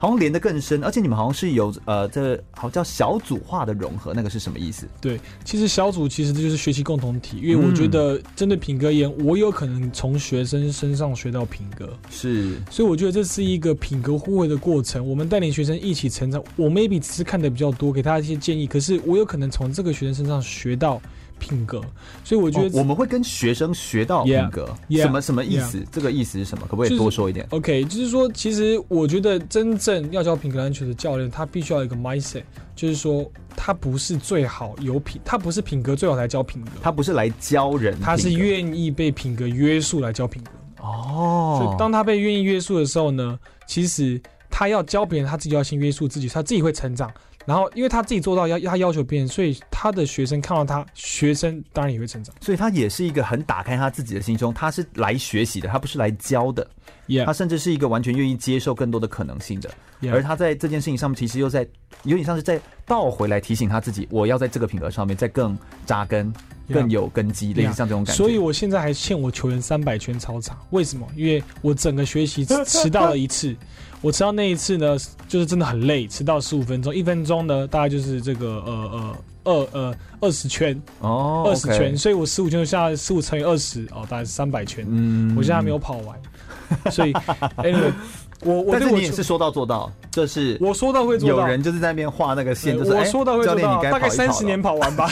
[0.00, 4.88] 好像连得更深，而且你们好像是有呃，这好像叫小组化的融合，那个是什么意思？
[4.98, 15.06] 对，其实小组其实这就是学习共同体，因为我觉得针对品格而言，我有可能从学生身上学到品格，是，所以我觉得这是一个品格互惠的过程。
[15.06, 20.98] 我们带领学生一起成长，我 maybe 只是看的比较多，给他一些建议，可是我有可能从这个学生身上学到。
[21.40, 21.80] 品格，
[22.22, 25.86] 所以我觉得、哦、我们会跟学生学到品格，yeah, yeah, 什么什么意思？Yeah.
[25.90, 26.66] 这个意思是什么？
[26.68, 32.44] 可不可以多说一点、就是、？OK，就是说，其实我觉得真正要教品格篮球的教练，他必须要有一个 mindset，
[32.76, 40.50] 就是说，他不是最好有品，他不是品格最好才教品格，他不是来教人，他是愿意被品格约束来教品格。
[40.84, 47.10] 哦，所以当他被愿意约束的时候呢，其实他要教别人，他自己要先约束自己，他自己会成长。
[47.50, 52.32] 然后，因为他自己做到要他要求别人，所以他的学生看到他，学生当然也会成长。
[52.40, 56.64] 所以他也是一个很打开他自己的心胸，他是来学习的，他不是来教的。
[57.26, 59.68] 他甚至是一个完全愿意接受更多的可能性的。
[60.12, 61.66] 而他在这件事情上面，其实又在
[62.04, 66.32] 有点像是在倒回来提醒他自己，我要在这个品格上面再更扎根、
[66.72, 68.16] 更有根基，类似像这种感觉。
[68.16, 71.04] 所以我现在还欠我球员三百圈操场，为什么？
[71.16, 73.56] 因为我整个学习迟到了一次。
[74.02, 74.96] 我迟到那一次呢，
[75.28, 86.18] 就是真的很累，迟到十五分钟，一分钟呢大概就是这个呃呃二呃二十圈哦，二十圈，所以我十五圈就下来十五乘以二十哦，大概是三百圈，嗯，我现在还没有跑完，
[86.90, 87.12] 所以
[87.58, 87.92] anyway。
[88.42, 91.36] 我我但是你也是说到做到，就是我说到会做到。
[91.40, 95.08] 有人就是在那边画那个线，就是我说到会做到，大概三十年跑完吧。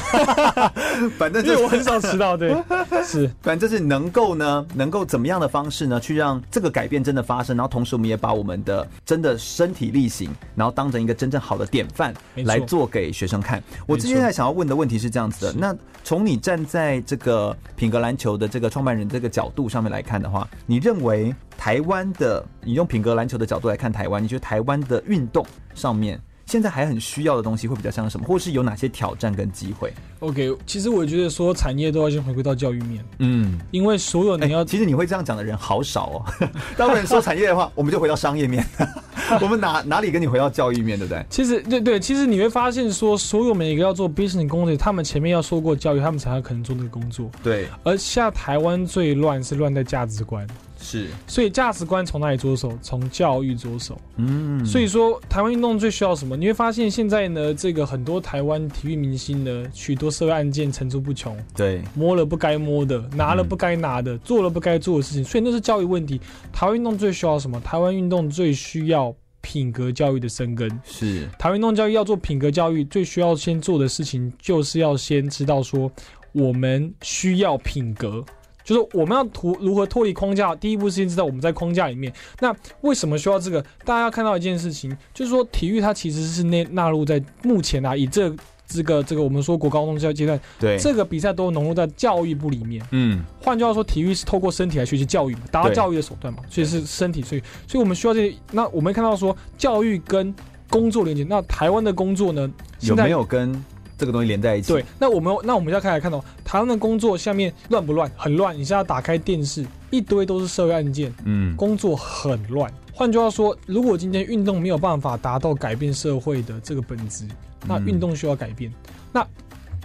[1.19, 2.57] 反正因为我很少迟到，对，
[3.05, 13.63] 是，反正就是能够呢，能够怎么样的方式呢，去让这个改变真的发生，然后同时我们也把我们的真的身体力行，然后当成一个真正好的典范来做给学生看。
[13.87, 21.35] 我接下来想要问的问题是这样子的，那从你站在这个品格篮球的这个创办人这个角度上面来看的话，你认为？
[21.59, 25.43] 台湾的，你用品格篮球的角度来看台湾，你觉得台湾的运动
[25.75, 36.49] 上面现在还很需要的东西会比较像什么，或是有哪些挑战跟机会？OK，其实我觉得说产业都要先回归到教育面，嗯，因为所有你要、欸，其实你会这样讲的人好少哦。
[36.77, 38.63] 当然说产业的话，我们就回到商业面，
[39.41, 41.25] 我们哪哪里跟你回到教育面，对不对？
[41.31, 47.31] 其实对对，其实你会发现说，所有每一个要做 business 工作，他们前面要受过教育，他们才有可能做那个工作。
[47.43, 50.47] 对，而现在台湾最乱是乱在价值观。
[50.91, 52.73] 是，所以价值观从哪里着手？
[52.81, 54.01] 从教育着手。
[54.17, 56.35] 嗯，所以说台湾运动最需要什么？
[56.35, 61.37] 你会发现现在呢，这个很多台湾体育明星呢，许多社会案件层出不穷。
[61.55, 66.19] 对，摸了不该摸的，拿了不该拿的，嗯、做了不该做的事情，所以那是教育问题。
[66.51, 67.61] 台湾运动最需要什么？
[67.61, 70.71] 台湾运动最需要品格教育的生根。
[70.85, 75.93] 是，台湾运动教育要做品格教育，最需要先做的事情，就是要先知道说，
[76.33, 78.25] 我们需要品格。
[78.69, 82.13] 就是我们要图如何脱离框架，第一步是先知道我们在框架里面。
[82.39, 83.63] 那为什么需要这个？
[83.83, 88.31] 大家要看到一件事情，就是说体育它其实是纳纳入在目前啊，以这
[88.67, 92.87] 这个这个我们说国高中教育阶段，对这个比赛都融入在教育部里面。
[92.91, 97.23] 嗯，换句话说，体育是透过身体来学习教育嘛，达到教育的手段嘛，所以是身体。
[97.23, 98.37] 所以所以我们需要这些。
[98.53, 100.35] 那我们看到说教育跟
[100.69, 102.51] 工作连接，那台湾的工作呢，
[102.81, 103.65] 有没有跟？
[103.99, 104.73] 这个东西连在一起。
[104.73, 108.11] 对，那我们那我们要开始看到台湾的工作下面乱不乱？
[108.17, 108.55] 很乱。
[108.57, 112.73] 你现在打开电视，一堆都是社会案件，嗯，工作很乱。
[112.95, 117.27] 换句话说，如果今天运动没有办法达到改变社会的这个本质，
[117.67, 118.71] 那运动需要改变。
[118.71, 119.27] 嗯、那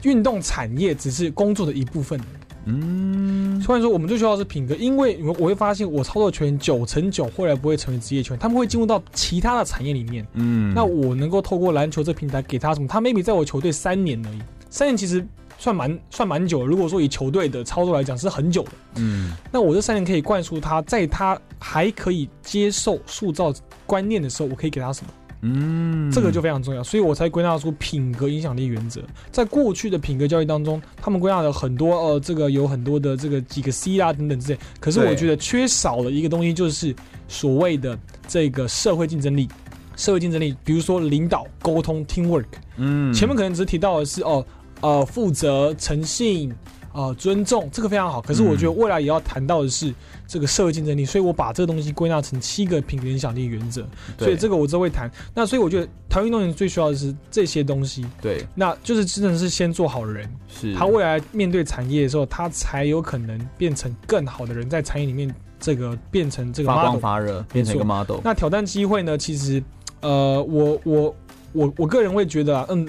[0.03, 2.19] 运动产业只是工作的一部分。
[2.65, 10.25] 嗯，所以说我们最需要的是品格，因为我会发现我操作球员九成九后来不会成为职业球员，他们会进入到其他的产业里面。
[10.33, 12.87] 嗯，那我能够透过篮球这平台给他什么？
[12.87, 15.25] 他 maybe 在我球队三年而已，三年其实
[15.57, 16.65] 算蛮算蛮久了。
[16.65, 18.71] 如果说以球队的操作来讲是很久的。
[18.95, 23.53] 嗯，那我这三年可以灌输他，在他还可以接受塑造
[23.85, 25.11] 观念的时候，我可以给他什么？
[25.45, 29.01] 嗯，这个就非常重要，所以我才归纳出品格影响力原则。
[29.29, 34.59] 在过去的品格教育当中，他们归纳了很多呃，这个有很多的这个几个 C 啊等等之类。
[34.79, 36.95] 可是我觉得缺少了一个东西，就是
[37.27, 39.49] 所谓的这个社会竞争力。
[39.97, 42.45] 社会竞争力，比如说领导、沟通、teamwork。
[42.77, 44.45] 嗯，前面可能只是提到的是哦，
[44.79, 46.53] 呃，负责、诚信。
[46.93, 49.91] 啊、呃，尊重这个非常好，可是我觉得未来也要谈到的是
[50.27, 55.11] 这个社会竞争力，嗯、所以我把这个东西归纳成七个品格影响力原则，所以这个我都会谈。
[55.33, 68.19] 那所以我觉得台湾运动员最需要的是这些东西，对，那就是真的是先做好人，是他未来面对产业的时候，他才有可能变成更好的人，在产业里面这个变成这个 model, 发光发热，变成一个 model。
[68.23, 69.17] 那挑战机会呢？
[69.17, 69.63] 其实，
[70.01, 71.15] 呃，我我
[71.51, 72.85] 我我个人会觉得啊，嗯，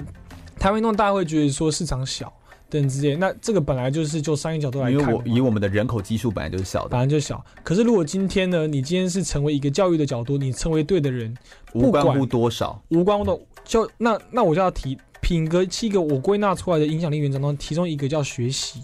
[0.57, 2.31] 台湾运动大家会觉得说市场小。
[2.75, 7.43] 等之类，那这个本来就是就商业角度来看，因为我以我们的人口基数本来就是小的，本来就小。
[7.63, 11.35] 可是如果今天呢，你今天是成为一个教育的角度，你成为对的人，
[11.73, 18.81] 无关乎多少，无关乎的，就那那我就要提品格七个我归纳出来的影响力原则中，其中一个叫学习。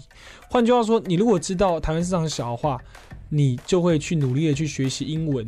[0.48, 2.80] 换句话说，你如果知道台湾市场小的话，
[3.28, 5.46] 你就会去努力的去学习英文，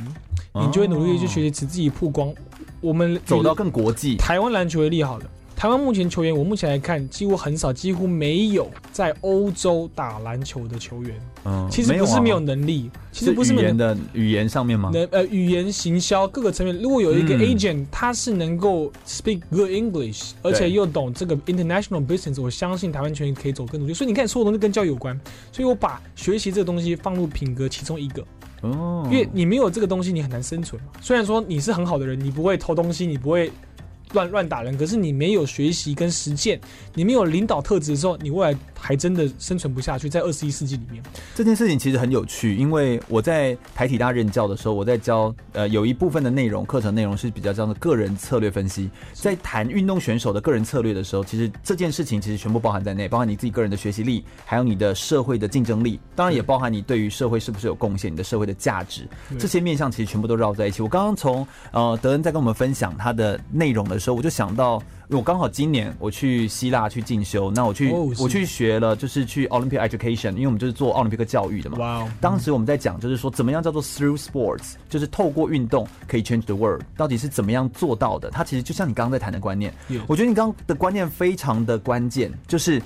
[0.55, 2.33] 你就会努力的去学习使自己曝光。
[2.81, 5.25] 我们走到更国际，台湾篮球为例好了。
[5.57, 11.15] 台湾目前球员，我目前来看几乎很少，几乎没有在欧洲打篮球的球员。
[11.45, 14.91] 嗯，其实不是没有能力，啊、其实不是语言的语言上面吗？
[15.11, 23.95] 呃，语言行销各个层面，如果有一个 agent，、嗯、他是能够 speak good English，而且又懂这个 international business，我相信台湾球员可以走更努力。
[23.95, 25.19] 所以你看，所有东西跟教育有关，
[25.53, 28.25] 所以我把学习这个东西放入品格其中一个。
[28.63, 30.89] 哦，因为你没有这个东西，你很难生存嘛。
[31.01, 33.51] 虽然说你是很好的人，你不会偷东西，你不会。
[34.15, 36.59] 乱乱打人，可是你没有学习跟实践，
[36.95, 40.11] 你没有领导特质的时候，你未来还真的生存不下去。
[40.11, 41.03] 在二十一世纪里面，
[41.35, 48.91] 这件事情其实很有趣，因为我在台体大任教的时候，我在教呃有一部分的内容，课程内容是比较这样的个人策略分析。
[49.15, 60.83] 在谈运动选手的个人策略的时候，其实这件事情其实全部包含在内，包含你自己个人的学习力，还有你的社会的竞争力，当然也包含你对于社会是不是有贡献，你的社会的价值，这些面向其实全部都绕在一起。
[60.83, 71.79] 我刚刚从呃德恩在跟我们分享他的内容的时候，我就想到，我刚好今年我去希腊去进修，那我去、oh, 我去学了，就是去 Olympic Education，因为我们就是做奥林匹克教育的嘛。
[71.79, 72.09] 哇！Wow.
[72.21, 78.31] 当时我们在讲，就是说怎么样叫做 through sports，就是透过运动可以 change the world，到底是怎么样做到的？
[78.31, 79.73] 它其实就像你刚刚在谈的观念.
[80.07, 82.81] 我觉得你刚刚的观念非常的关键，就是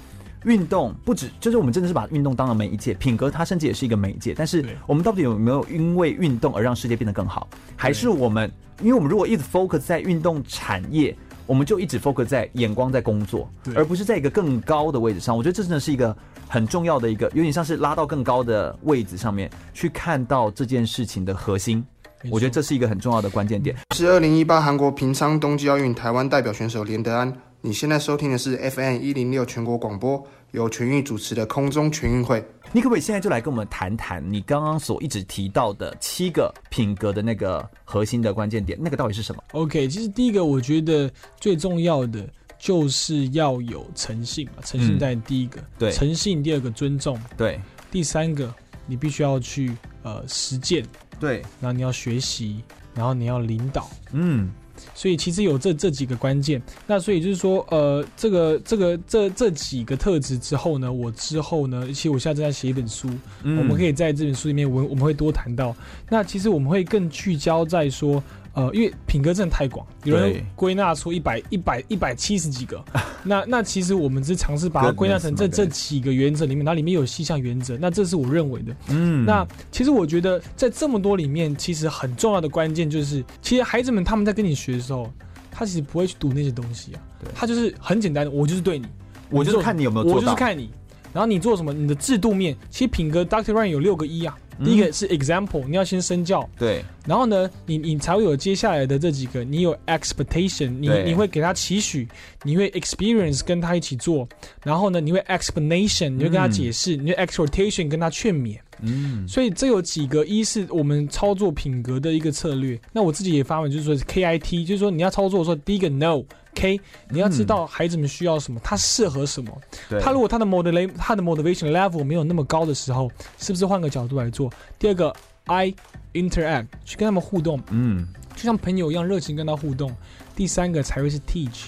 [0.45, 7.49] 运动不止，就是我们真的是把运动当了媒介，品格它甚至也是一个媒介，但是我们到底有没有因为运动而让世界变得更好？
[7.77, 8.51] 还是我们？
[8.81, 11.17] 因为我们如果一直 focus 在运动产业，
[11.49, 15.35] 我们就一直 focus 在眼光在工作，而不是在一个更高的位置上。
[15.35, 16.15] 我觉得这真的是一个
[16.47, 21.83] 很重要的一个，有点像是拉到更高的位置上面去看到这件事情的核心。
[22.31, 23.75] 我觉得这是一个很重要的关键点。
[23.95, 27.33] 是二零一八韩国平昌冬季奥运台湾代表选手连德安。
[27.61, 30.23] 你现在收听的是 FM 一零六全国广播，
[30.53, 32.45] 由全运主持的空中全运会。
[32.73, 38.79] 你可不可以现在就来跟我们谈谈你刚刚所一直提到的七个品格的那个核心的关键点？
[38.81, 41.11] 那个到底是什么？OK，其实第一个我觉得
[41.41, 47.61] 最重要的就是要有诚信嘛，诚信在第一个，嗯、对，诚信第二个尊重，对，
[47.91, 48.53] 第三个
[48.87, 50.85] 你必须要去呃实践，
[51.19, 52.63] 对，然后你要学习，
[52.95, 54.51] 然后你要领导，嗯。
[54.95, 63.09] 所以其实有这这几个关键，那所以就是说，呃，这个这个这这几个特质之后呢，我之后呢，其实我现在正在写一本书，
[63.43, 65.75] 嗯、我们可以在这本书里面，我我们会多谈到。
[66.09, 68.23] 那其实我们会更聚焦在说。
[68.55, 72.83] 呃，因为品格真的太广，有人归纳出一百一百一百七十几个。
[73.23, 77.77] 那那其实我们只尝试把它归纳成这这几个原则里面，它里面有细项原则。
[77.79, 78.77] 那这是我认为的。
[78.89, 85.13] 嗯，那其实我觉得在这么多里面，其实很重要的关键就是，其实孩子们他们在跟你学的时候，
[85.51, 87.01] 他其实不会去读那些东西啊。
[87.21, 88.87] 对，他就是很简单的，我就是对你，
[89.31, 90.71] 我就是看你有没有做到，我就是看你，
[91.13, 94.37] 然后你做什么，你的制度面，其实品格 Doctor Ryan 有六个一啊。
[94.65, 102.09] 第一个是 example，你要先身教，对，然后呢，你你才会有接下来的这几个，你有 expectation，你你会给他期许，
[102.43, 104.29] 你会 experience 跟他一起做，
[104.65, 116.25] 然后呢，你会 explanation，你会跟他解释，嗯、你会 exhortation 跟他劝勉，嗯，所以这有几个一是我们操作品格的一个策略，那我自己也发文，就是说 KIT，就是说你要操作的时候，第一个 know。
[116.53, 119.51] OK，你要知道孩子们需要什么，他适合什么。
[119.89, 124.53] 对，他如果他的 motivation 他的 motivation level 没有那么高的时候，是不是换个角度来做？
[124.79, 125.73] 第二个，I
[126.15, 129.95] interact 去跟他们互动，嗯，就像朋友一样热情跟他互动。
[130.35, 131.67] 第三个才会是 teach，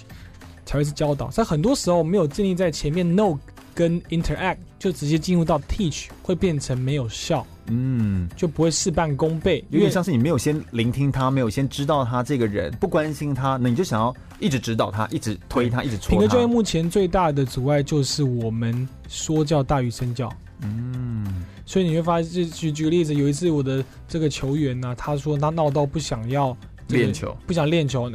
[0.64, 1.28] 才会是教导。
[1.28, 3.38] 在很多时候没有建立在前面 know
[3.74, 7.46] 跟 interact，就直接进入到 teach，会变成没有效。
[7.72, 15.96] 嗯，就不会事半功倍，有点像是你没有先聆听他，没有先知道他这个人，不关心他，那你就想要一直指导他，一直推他，一直。
[15.98, 20.28] 品格教育目前最大的阻碍就是我们说教大于身教。
[20.62, 26.56] 嗯，所以你会发现，就举举个例子，有一次我的这个球员呢、啊，他说他闹到不想要
[26.88, 28.10] 练球，不想练球，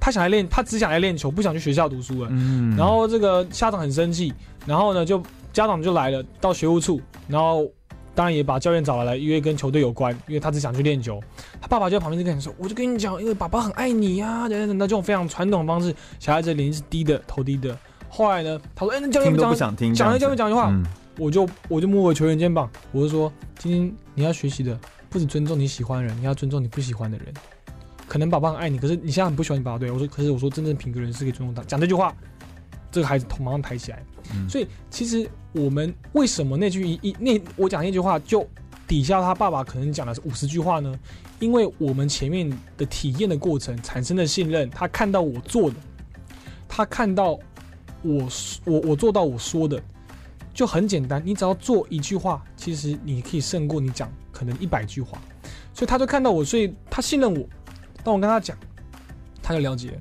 [0.00, 2.28] 他想来练，他只想来练球，不想去学校读书了。
[2.32, 4.32] 嗯，然后这个家长很生气，
[4.66, 5.22] 然后呢，就
[5.52, 7.70] 家长就来了，到学务处，然后。
[8.16, 11.22] 当然也把教练找来了，因为跟球队有关，因为他只想去练球。
[11.60, 17.78] 他爸爸就在旁边就跟你说：“我就跟你讲，因为爸爸很爱你呀、啊，等等等，这种非常传统的方式，小孩子脸是低的，头低的。
[18.08, 20.82] 后来呢，他说：‘哎、欸，那教练不讲，讲了教练讲句话，嗯、
[21.18, 27.26] 我就我就摸我球员肩膀，我就说：今天你要学习的不止尊重你喜欢的人，你要尊重你不喜欢的人。
[28.08, 30.06] 可能爸爸很爱你，可是你现在很不喜欢你爸爸，对我说。
[30.06, 31.62] 可是我说，真正品格人是可以尊重他。
[31.64, 32.14] 讲这句话，
[32.90, 34.02] 这个孩子头马上抬起来。
[34.48, 35.28] 所以其实。
[35.52, 38.46] 我们为什么那句一一那我讲那句话就
[38.86, 40.94] 底下他爸爸可能讲的是五十句话呢？
[41.40, 42.46] 因为我们前面
[42.76, 45.76] 的体验的过程产生的信任，他看到我做的，
[46.68, 47.38] 他看到
[48.02, 48.28] 我
[48.64, 49.82] 我我做到我说的，
[50.52, 51.22] 就很简单。
[51.24, 55.16] 你只要做一句话，其实你可以胜过你讲可能一百句话。
[55.72, 57.48] 所以他就看到我，所以他信任我。
[58.04, 58.54] 当我跟他讲，
[59.42, 59.98] 他就了解。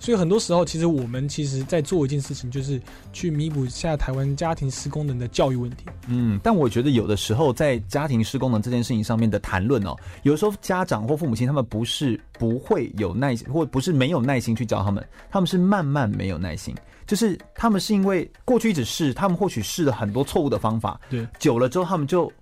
[0.00, 2.80] 所以很多时候，其实我们其实在做一件事情，就是
[3.12, 5.84] 去弥补现在台湾家庭失功能的教育问题。
[6.06, 16.74] 嗯，但我觉得有的时候在家庭失功能这件事情上面的谈论哦，有的时候家长或父母亲他们不是不会有耐心，或不是没有耐心去教他们，他们是慢慢没有耐心，
[17.06, 22.32] 就是他们是因为过去一直试，他们或许试了很多错误的方法，对，久了之后他们就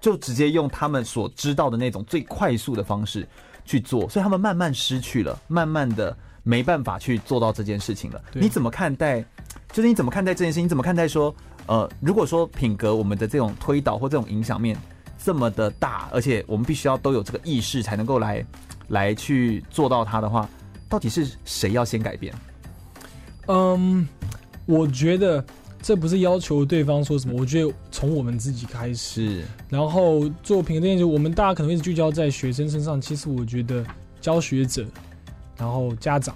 [0.00, 3.28] 就直接用他们所知道的那种最快速的方式
[3.64, 6.16] 去做，所以他们慢慢失去了，慢慢的。
[6.42, 8.22] 没办法去做到这件事情了。
[8.32, 9.24] 你怎么看待？
[9.72, 10.64] 就是你怎么看待这件事情？
[10.64, 11.34] 你怎么看待说，
[11.66, 14.76] 呃，如果说品格我们的这种推导或这种影响面
[15.22, 18.44] 这么的大，而且我们必须要都有这个意识才能够来
[18.88, 20.48] 来去做到它的话，
[20.88, 22.34] 到底是谁要先改变？
[23.46, 24.06] 嗯，
[24.66, 25.42] 我觉得
[25.80, 33.84] 这不是要求对方说什么，我觉得从我们自己开始，然后做品格这件事，我们大家可能一直聚焦在学生身上，其实我觉得
[34.20, 34.84] 教学者。
[35.62, 36.34] 然后家长、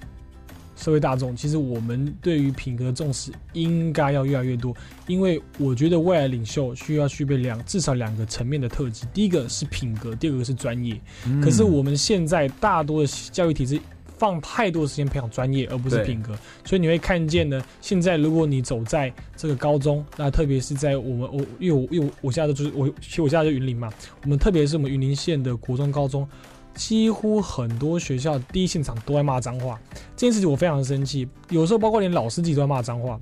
[0.77, 4.73] 社会大众，其实我们对于品格的重视应该要越来越多，
[5.09, 10.97] 因为我觉得未来领袖需要具备两至少两个层面的特质，第一个是品格，第二个是专业。
[11.27, 13.81] 嗯、可是我们现在大多的教育体制
[14.17, 26.29] 放太多时间培养专业，而不是品格，所以你会看见呢，现在如果你走在这个高中，那特别是在我们我因为我因为我现在就是我其实我现在在云林嘛，我们特别是我们云林县的国中高中。
[26.77, 29.81] 几乎很多学校第一现场都在骂脏话，
[30.15, 31.27] 这件事情我非常生气。
[31.49, 33.19] 有时候包括连老师自己都在骂脏话，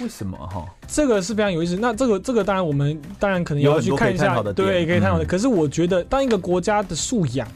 [0.00, 0.64] 为什么哈？
[0.86, 1.76] 这个是非常有意思。
[1.76, 5.24] 那这个这个当然我们当然可能也要去看一下，对，可以探讨的。
[5.24, 7.46] 可是我觉得，当一个国家的素养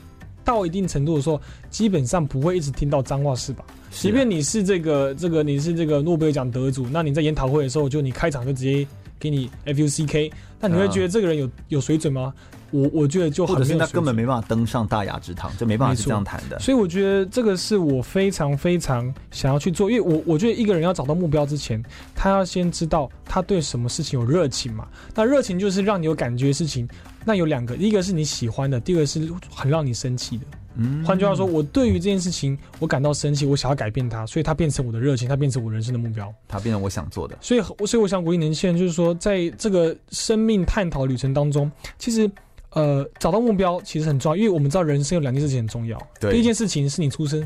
[0.44, 1.40] 到一定程度的时候，
[1.70, 3.64] 基本上不会一直听到脏话，是吧？
[3.91, 8.87] 即便你是这个这个你是这个诺贝尔奖得主，那你在研讨会的时候，就你开场就直接
[9.18, 10.30] 给你 F U C K，
[10.61, 12.32] 那你会觉得这个人有有水准吗？
[12.72, 16.59] 我我觉得就很或者是他根本没办法登上大雅之堂，这没办法是这样谈的。
[16.59, 21.82] 所以我觉得这个是我非常非常想要去做，因为我我觉得一个人要找到目标之前，
[22.14, 24.87] 他要先知道他对什么事情有热情嘛。
[25.14, 26.87] 那热情就是让你有感觉的事情。
[27.24, 30.45] 那有两个，一个是你喜欢的，第二个是很让你生气的。
[30.76, 37.36] 嗯，换句话说，我对于这件事情我感到生气，我想要改变它，所以它变成我的热情，它变成我人生的目标，它变成我想做的。
[37.40, 42.30] 所以，所以我想鼓励年轻人，就是说，在这个生命探讨旅程当中，其实。
[42.70, 45.98] 呃，找到目标其实很重要，因为我们知道人生有两件事情很重要。
[46.20, 47.42] 对，第一件事情是你出生，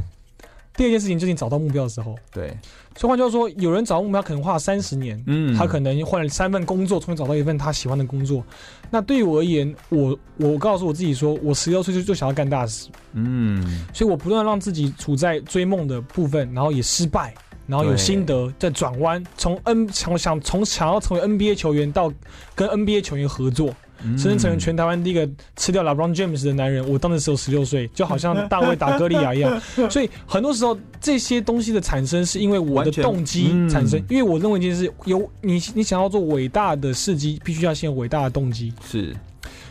[0.81, 2.17] 第二件事情就是你找到目标的时候。
[2.33, 2.57] 对，
[2.97, 8.43] 所以换句话说，有人找到目标可能花了三十年，嗯，他可能换了三份工作，重新找到一份他喜欢的工作。
[8.91, 17.35] 那对于我而言，我我告诉我自己说，我十六岁就就想要干大事，嗯，所以我不断让自己处在追梦的部分，然后也失败，
[17.67, 22.11] 然后有心得，再转弯，从 N 想想从想要成为 NBA 球员到
[22.55, 23.75] 跟 NBA 球员合作。
[24.17, 29.61] 甚至成为全台湾第一个吃掉 LeBron James 的男人，我当时只有十六岁，就好像 大卫打歌利亚一样。
[29.91, 34.03] 所以很多时候这些东西的产生，是因为我的动机产生。
[34.09, 38.73] 因为我认为一件事，有你你想要做伟大的事迹，必须要先有伟大的动机。
[38.85, 39.15] 是，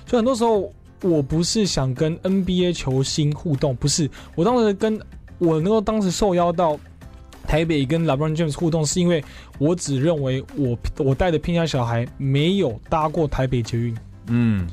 [0.06, 0.72] 所以很多时候
[1.02, 5.00] 我不是想跟 NBA 球星互动，不是，我当时跟
[5.38, 6.80] 我能够当时受邀到
[7.48, 9.24] 台北跟 LeBron James 互动，是因为
[9.58, 13.96] 我只认为我我带的偏乡小孩没有搭过台北捷运。
[14.30, 14.68] 嗯，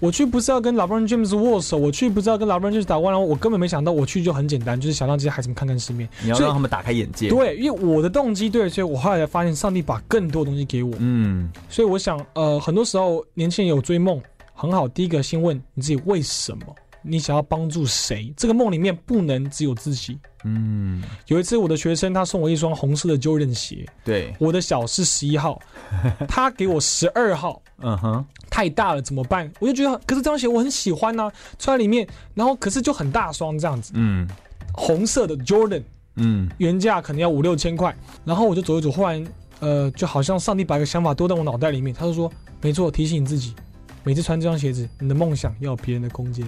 [0.00, 6.08] 我去不是要跟 LeBron James 握手，我去不是要跟 LeBron James 打完了，我根本没想到我去就很简单，就是想让这些孩子们看看世面。
[6.22, 7.28] 你要让他们打开眼界。
[7.28, 10.94] 对，因为我的动机对，所以我后来才发现上帝把更多东西给我。
[10.98, 14.20] 嗯，所以我想，呃，很多时候年轻人有追梦
[14.52, 16.74] 很好，第一个先问你自己为什么。
[17.06, 18.32] 你想要帮助谁？
[18.36, 20.18] 这个梦里面不能只有自己。
[20.44, 25.60] 嗯，有一次我的学生他送我一双红色的 Jordan 鞋，对，我的小是十一号，
[26.28, 29.50] 他给我十二号，嗯哼，太大了怎么办？
[29.60, 34.28] 我就觉得，可是这双鞋我很喜欢呢、啊，穿在里面，然后可是就很大双这样子，嗯，
[34.72, 35.82] 红色的 Jordan，
[36.16, 39.26] 嗯，原价可能要五六千块，然后我就走一走，忽然，
[39.60, 42.30] 呃，就好像上帝把一个想法丢在我脑袋里面，他就说，
[42.60, 43.54] 没错，提醒你自己，
[44.02, 46.46] 每次穿这双鞋子，你的梦想要有别人的空间。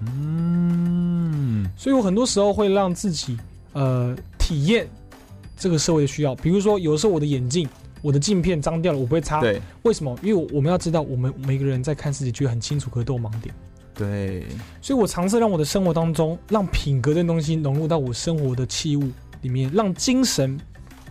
[0.00, 3.36] 嗯，所以我很多时候会让自己
[3.72, 4.86] 呃体验
[5.56, 7.66] 这个社会的需要，比如说有时候我的眼镜，
[8.02, 9.40] 我的镜片脏掉了，我不会擦。
[9.40, 10.18] 对，为什么？
[10.22, 13.54] 因为我我们要知道，我们每个人在看世界觉得很清楚，可都有盲点。
[13.94, 14.44] 对，
[14.82, 19.08] 所以我尝试让我的生活当中，让品格这东西融入到我生活的器物
[19.40, 20.60] 里面，让精神。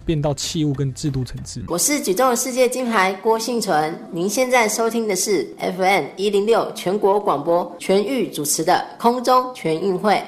[0.06, 1.64] 变到器物跟制度层次。
[1.68, 10.22] 我是举重世界金牌郭幸存，您现在收听的是 FM 一零六全国广播全域主持的空中全运会。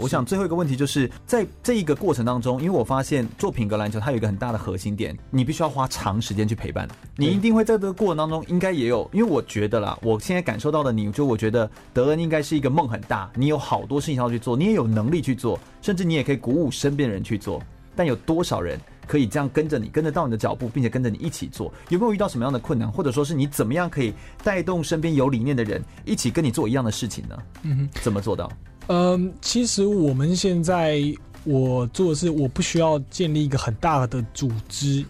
[0.00, 6.88] 我想最后一个问题就是在这一个过程当中，因为我发现做品格篮球，它有一个很大的核心点，你必须要花长时间去陪伴。
[7.14, 17.60] 你一定会在这个过程当中，应该也有，因为我觉得啦，我现在感受到的你，就我觉得德恩应该是一个梦很大，你有好多事情要去做，你也有能力去做，甚至你也可以鼓舞身边人去做，
[17.94, 18.80] 但有多少人？
[19.06, 21.72] 可以这样跟着你，跟得到你的脚步，并且跟着你一起做。
[21.88, 27.36] 有没有遇到什么样的困难，或者说是你怎么样可以带动身边有理念的人一起跟你做一样的事情呢？
[27.62, 28.50] 嗯哼，怎么做到？
[28.88, 31.02] 嗯，其实我们现在
[31.44, 35.04] 我做的是，我不需要建立一个很大的组织，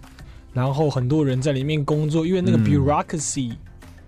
[0.53, 3.53] 然后很多人在里面工作，因为那个 bureaucracy。
[3.53, 3.57] 嗯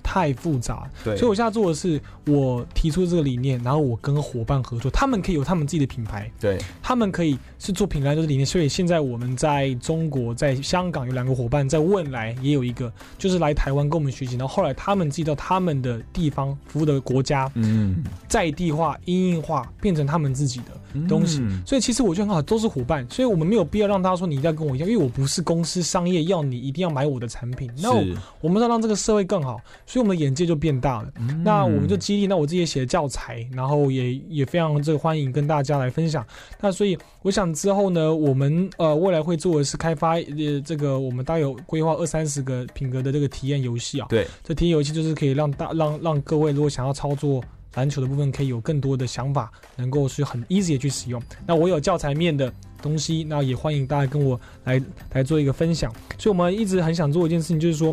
[0.06, 8.46] 太复杂，对，所以我现在做的是，我提出这个理念，然后我跟伙伴合作，他们可以有他们自己的品牌，对，他们可以是做品牌就是理念。
[8.46, 20.66] 所以现在我们在中国、在香港有两个伙伴，在未来也有一个，就是来台湾跟我们学习，然后后来他们自己到他们的地方服务的国家，嗯，在地化、应用化，变成他们自己的。
[21.08, 27.68] 东西，所以其实我觉得很好，都是伙伴，所以我们没有必要让大家说你一定要跟我一样，因为我不是公司商业要你一定要买我的产品。
[27.82, 27.90] 那
[28.40, 31.12] 我们要让这个社会更好，所以我们的眼界就变大了。
[31.18, 36.26] 嗯、那我们就那我自己也写了教材，然后也也非常这个欢迎跟大家来分享。
[36.60, 44.06] 那所以我想之后呢，我们呃未来会做的是开发呃这个我们大概有规划二三十个品格的这个体验游戏啊。
[44.08, 47.42] 对，这体验游戏就是可以让大让让各位如果想要操作。
[47.76, 51.20] 篮球的部分可以有更多的想法，能够是很 easy 的去使用。
[51.44, 54.80] 那我有教材面的东西，那也欢迎大家跟我来
[55.12, 55.92] 来做一个分享。
[56.16, 57.92] 所以我们一直很想做一件事情，就是说，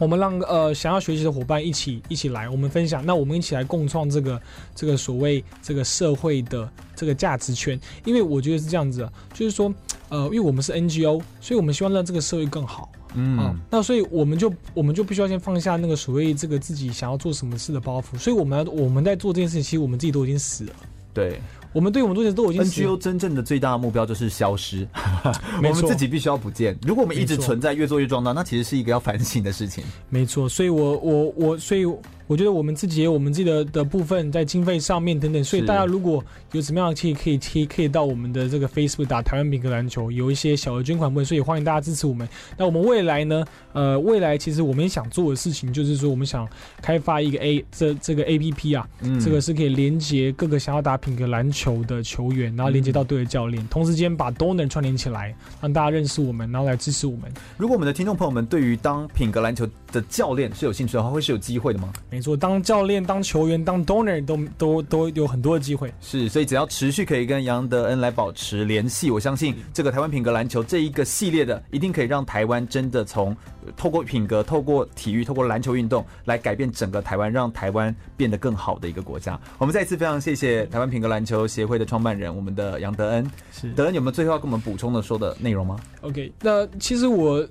[0.00, 3.04] 我们让呃想要学习的伙伴一起一起来，我们分享。
[3.04, 4.40] 那我们一起来共创这个
[4.74, 7.78] 这个所谓这个社会的这个价值圈。
[8.06, 9.72] 因为我觉得是这样子，就是说，
[10.08, 12.90] 呃，因为我们是 NGO，所以我们希望让这个社会更好。
[13.14, 20.72] 嗯、啊，那所以我们就我们就必须要先放下那个所谓这个自己想要做什么事的包袱，所以我们要我们在做这件事情，其实我们自己都已经死了。
[21.12, 21.38] 对。
[21.72, 24.86] 我们对我们目前都已经 NGO 真正的最大的目标就是消失，
[25.58, 26.76] 我们自己必须要不见。
[26.86, 29.84] 如果我们一直存在，越做越壮大，那其实是一个要反省的事情。
[30.08, 31.84] 没错，所以我我我，所以
[32.30, 35.42] 我觉得我们自己也有我们自己的的部分在经费上面等等。
[35.42, 42.28] 所以大家如果有什么样的可以可以可以可以到我们的这个 Facebook 打台湾品格篮球，有一些小额捐款部分，所以欢迎大家支持我们。
[42.56, 43.44] 那我们未来呢？
[43.72, 46.48] 呃，未来其实我们也想做的事情就是说，我们想
[46.80, 52.54] 开发一个 A 这这个 APP 啊，嗯、这个是可以连接各个想要打品格篮球的球员。
[52.54, 57.22] 然后连接到队的教练，同时间把 donor 串联起来，让大家认识我们，然后来支持我们。
[57.56, 61.92] 如果我们的听众朋友们对于当品格篮球的教练是有兴趣的话，会是有机会的吗？
[62.10, 65.92] 没错，当教练、当球员、当 donor 都都都有很多的机会。
[66.00, 73.36] 是，所以只要持续可以跟杨德恩来保持联系，我相信这个台湾品格篮球这一个系列的，一定可以让台湾真的从
[73.76, 79.38] 透过品格、透过体育、透过篮球运动来改变整个台湾，让台湾变得更好的一个国家。
[79.58, 82.34] 我们再一次非常谢谢台湾品格篮球协会的创办人。
[82.34, 87.46] 我们的杨德恩，是德恩，有没有最后要跟我们补充的说的内容吗？OK，那其实我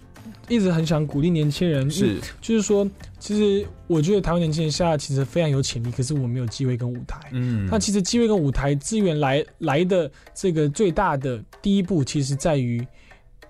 [0.47, 2.89] 一直很想鼓励年轻人，是就是说，
[3.19, 7.19] 其实我觉得台湾年轻人现在其实非常有潜力，可是我没有机会跟舞台。
[7.31, 12.85] 嗯，那其实机会跟舞台资源来来的这个最大的第一步，其实在于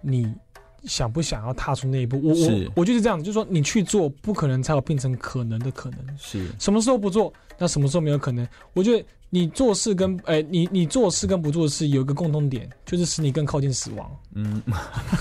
[0.01, 0.33] 你
[0.85, 2.19] 想不想要踏出那一步。
[2.23, 5.99] 我我我就是这样，就是说你去做，不可能才有变成可能的可能。
[6.17, 8.47] 是什么时候不做，那什么时候没有可能？
[8.73, 9.05] 我觉得。
[9.31, 14.09] 你做事跟哎、欸，你你做事跟不做事有一个共同点，就是使你更靠近死亡。
[14.33, 14.59] 嗯，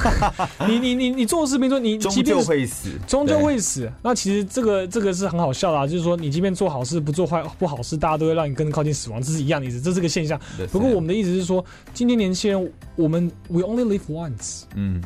[0.66, 3.92] 你你你你做事，比如说你终究会死，终究会死。
[4.02, 10.40] 那其实这个这个是很好笑的，啊，就是说你即便做好事不做坏不好事，大家都会让你更靠近死亡，这是一样的意思，这是个现象。
[10.72, 14.62] 不过我们的意思是说，今天年轻人，我们 we only live once。
[14.74, 15.02] 嗯，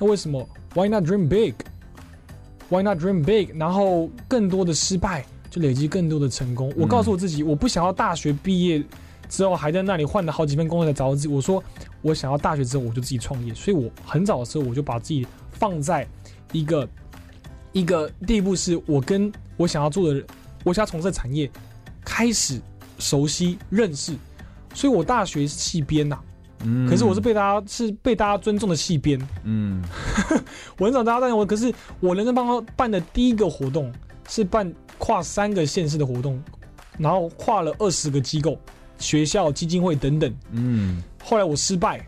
[0.00, 0.44] 那为什么
[0.74, 3.52] ？Why not dream big？Why not dream big？
[3.56, 5.24] 然后更多的失败。
[5.50, 6.72] 就累积更多的成功。
[6.76, 8.80] 我告诉我自己，我不想要大学毕业
[9.28, 11.26] 之后还在那里换了好几份工作来找我自己。
[11.26, 11.60] 我说，
[12.02, 13.52] 我想要大学之后我就自己创业。
[13.52, 16.06] 所以我很早的时候我就把自己放在
[16.52, 16.88] 一个
[17.72, 20.24] 一个第一步，是我跟我想要做的人，
[20.62, 21.50] 我想要从事的产业
[22.04, 22.62] 开始
[23.00, 24.14] 熟悉认识。
[24.72, 26.16] 所以我大学是系编呐，
[26.64, 29.82] 嗯，可是我是被大家是被大家尊重的戏编，嗯，
[30.78, 33.92] 我很少大家认我，可是我人生帮他办的第一个活动
[34.28, 34.72] 是办。
[35.02, 36.38] 跨三个县市的活动，
[36.98, 38.58] 然后跨了二十个机构、
[38.98, 40.30] 学校、基金会等等。
[40.50, 42.06] 嗯，后来我失败，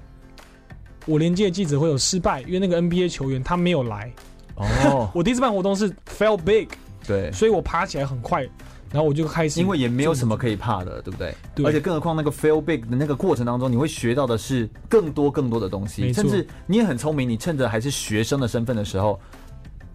[1.07, 4.13] 我连接记者会有失败，因为那个 NBA 球员他没有来。
[4.57, 6.69] 哦， 我第一次办活动是 fail big，
[7.07, 8.47] 对，所以我爬起来很快，
[8.93, 9.59] 然后我就开始。
[9.61, 11.35] 因为也没有什么可以怕的，对不对？
[11.55, 11.67] 对。
[11.67, 19.19] 而且更何况那个 fail big 的那个过程当中，你会学到的是更多更多的东西，甚至你也很聪明，你趁着还是学生的身份的时候。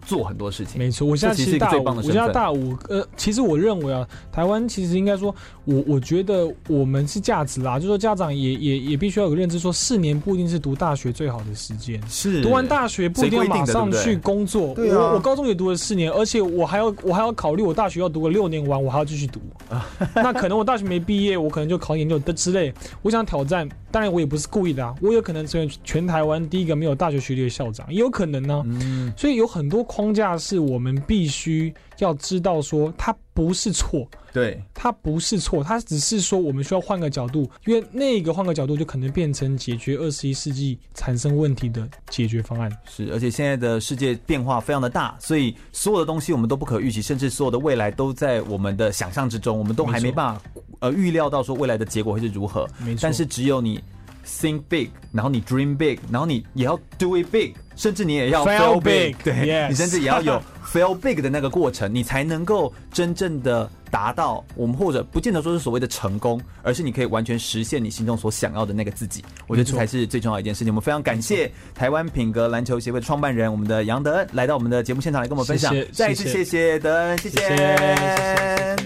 [0.08, 1.06] 做很多事情，没错。
[1.06, 2.74] 我现在其实大五，我现在大五。
[2.88, 5.34] 呃，其实我认为啊，台湾其实应该说，
[5.66, 12.00] 我我觉得我们是价值啦，就是说家长也也也必须要有个认知，说四年不一定是读大学最好的时间。
[12.08, 14.74] 是，读完大学不一定要马上去工作。
[14.74, 19.38] 对，对，对，我我高中也读了四年，而且我还要我还要考虑，我大学要读个六年完，我还要继续读。
[20.14, 22.72] 那可能我大学没毕业，我可能就考研究的之类。
[23.02, 28.62] 我想挑战，当然我也不是故意的啊，我有可能成为全台湾第一个没有大学学历的校长，也有可能呢、啊。
[28.66, 29.84] 嗯，所以有很多。
[29.98, 42.70] 框架是我们必须要知道，说它不是错，对，它不是错，它只是说我们需要换个角度，因为那个换个角度就可能变成解决二十一世纪产生问题的解决方案。
[42.88, 50.40] 是，而且现在的世界变化非常的大，所以所有的东西我们都不可预期，甚至所有的未来都在我们的想象之中，我们都还没办法
[50.78, 52.68] 呃预料到说未来的结果会是如何。
[52.78, 53.82] 没错，但是只有你
[54.24, 57.52] think big，然后你 dream big，然后你也要 do it big。
[57.78, 69.24] 甚至你也要 fail big，对.你甚至也要有 fail big 的那个过程，你才能够真正的达到我们或者不见得说是所谓的成功，而是你可以完全实现你心中所想要的那个自己。
[69.46, 70.72] 我觉得这才是最重要一件事情。
[70.72, 78.76] 我们非常感谢台湾品格篮球协会的创办人我们的杨德恩来到我们的节目现场来跟我们分享，再一次谢谢德恩，谢谢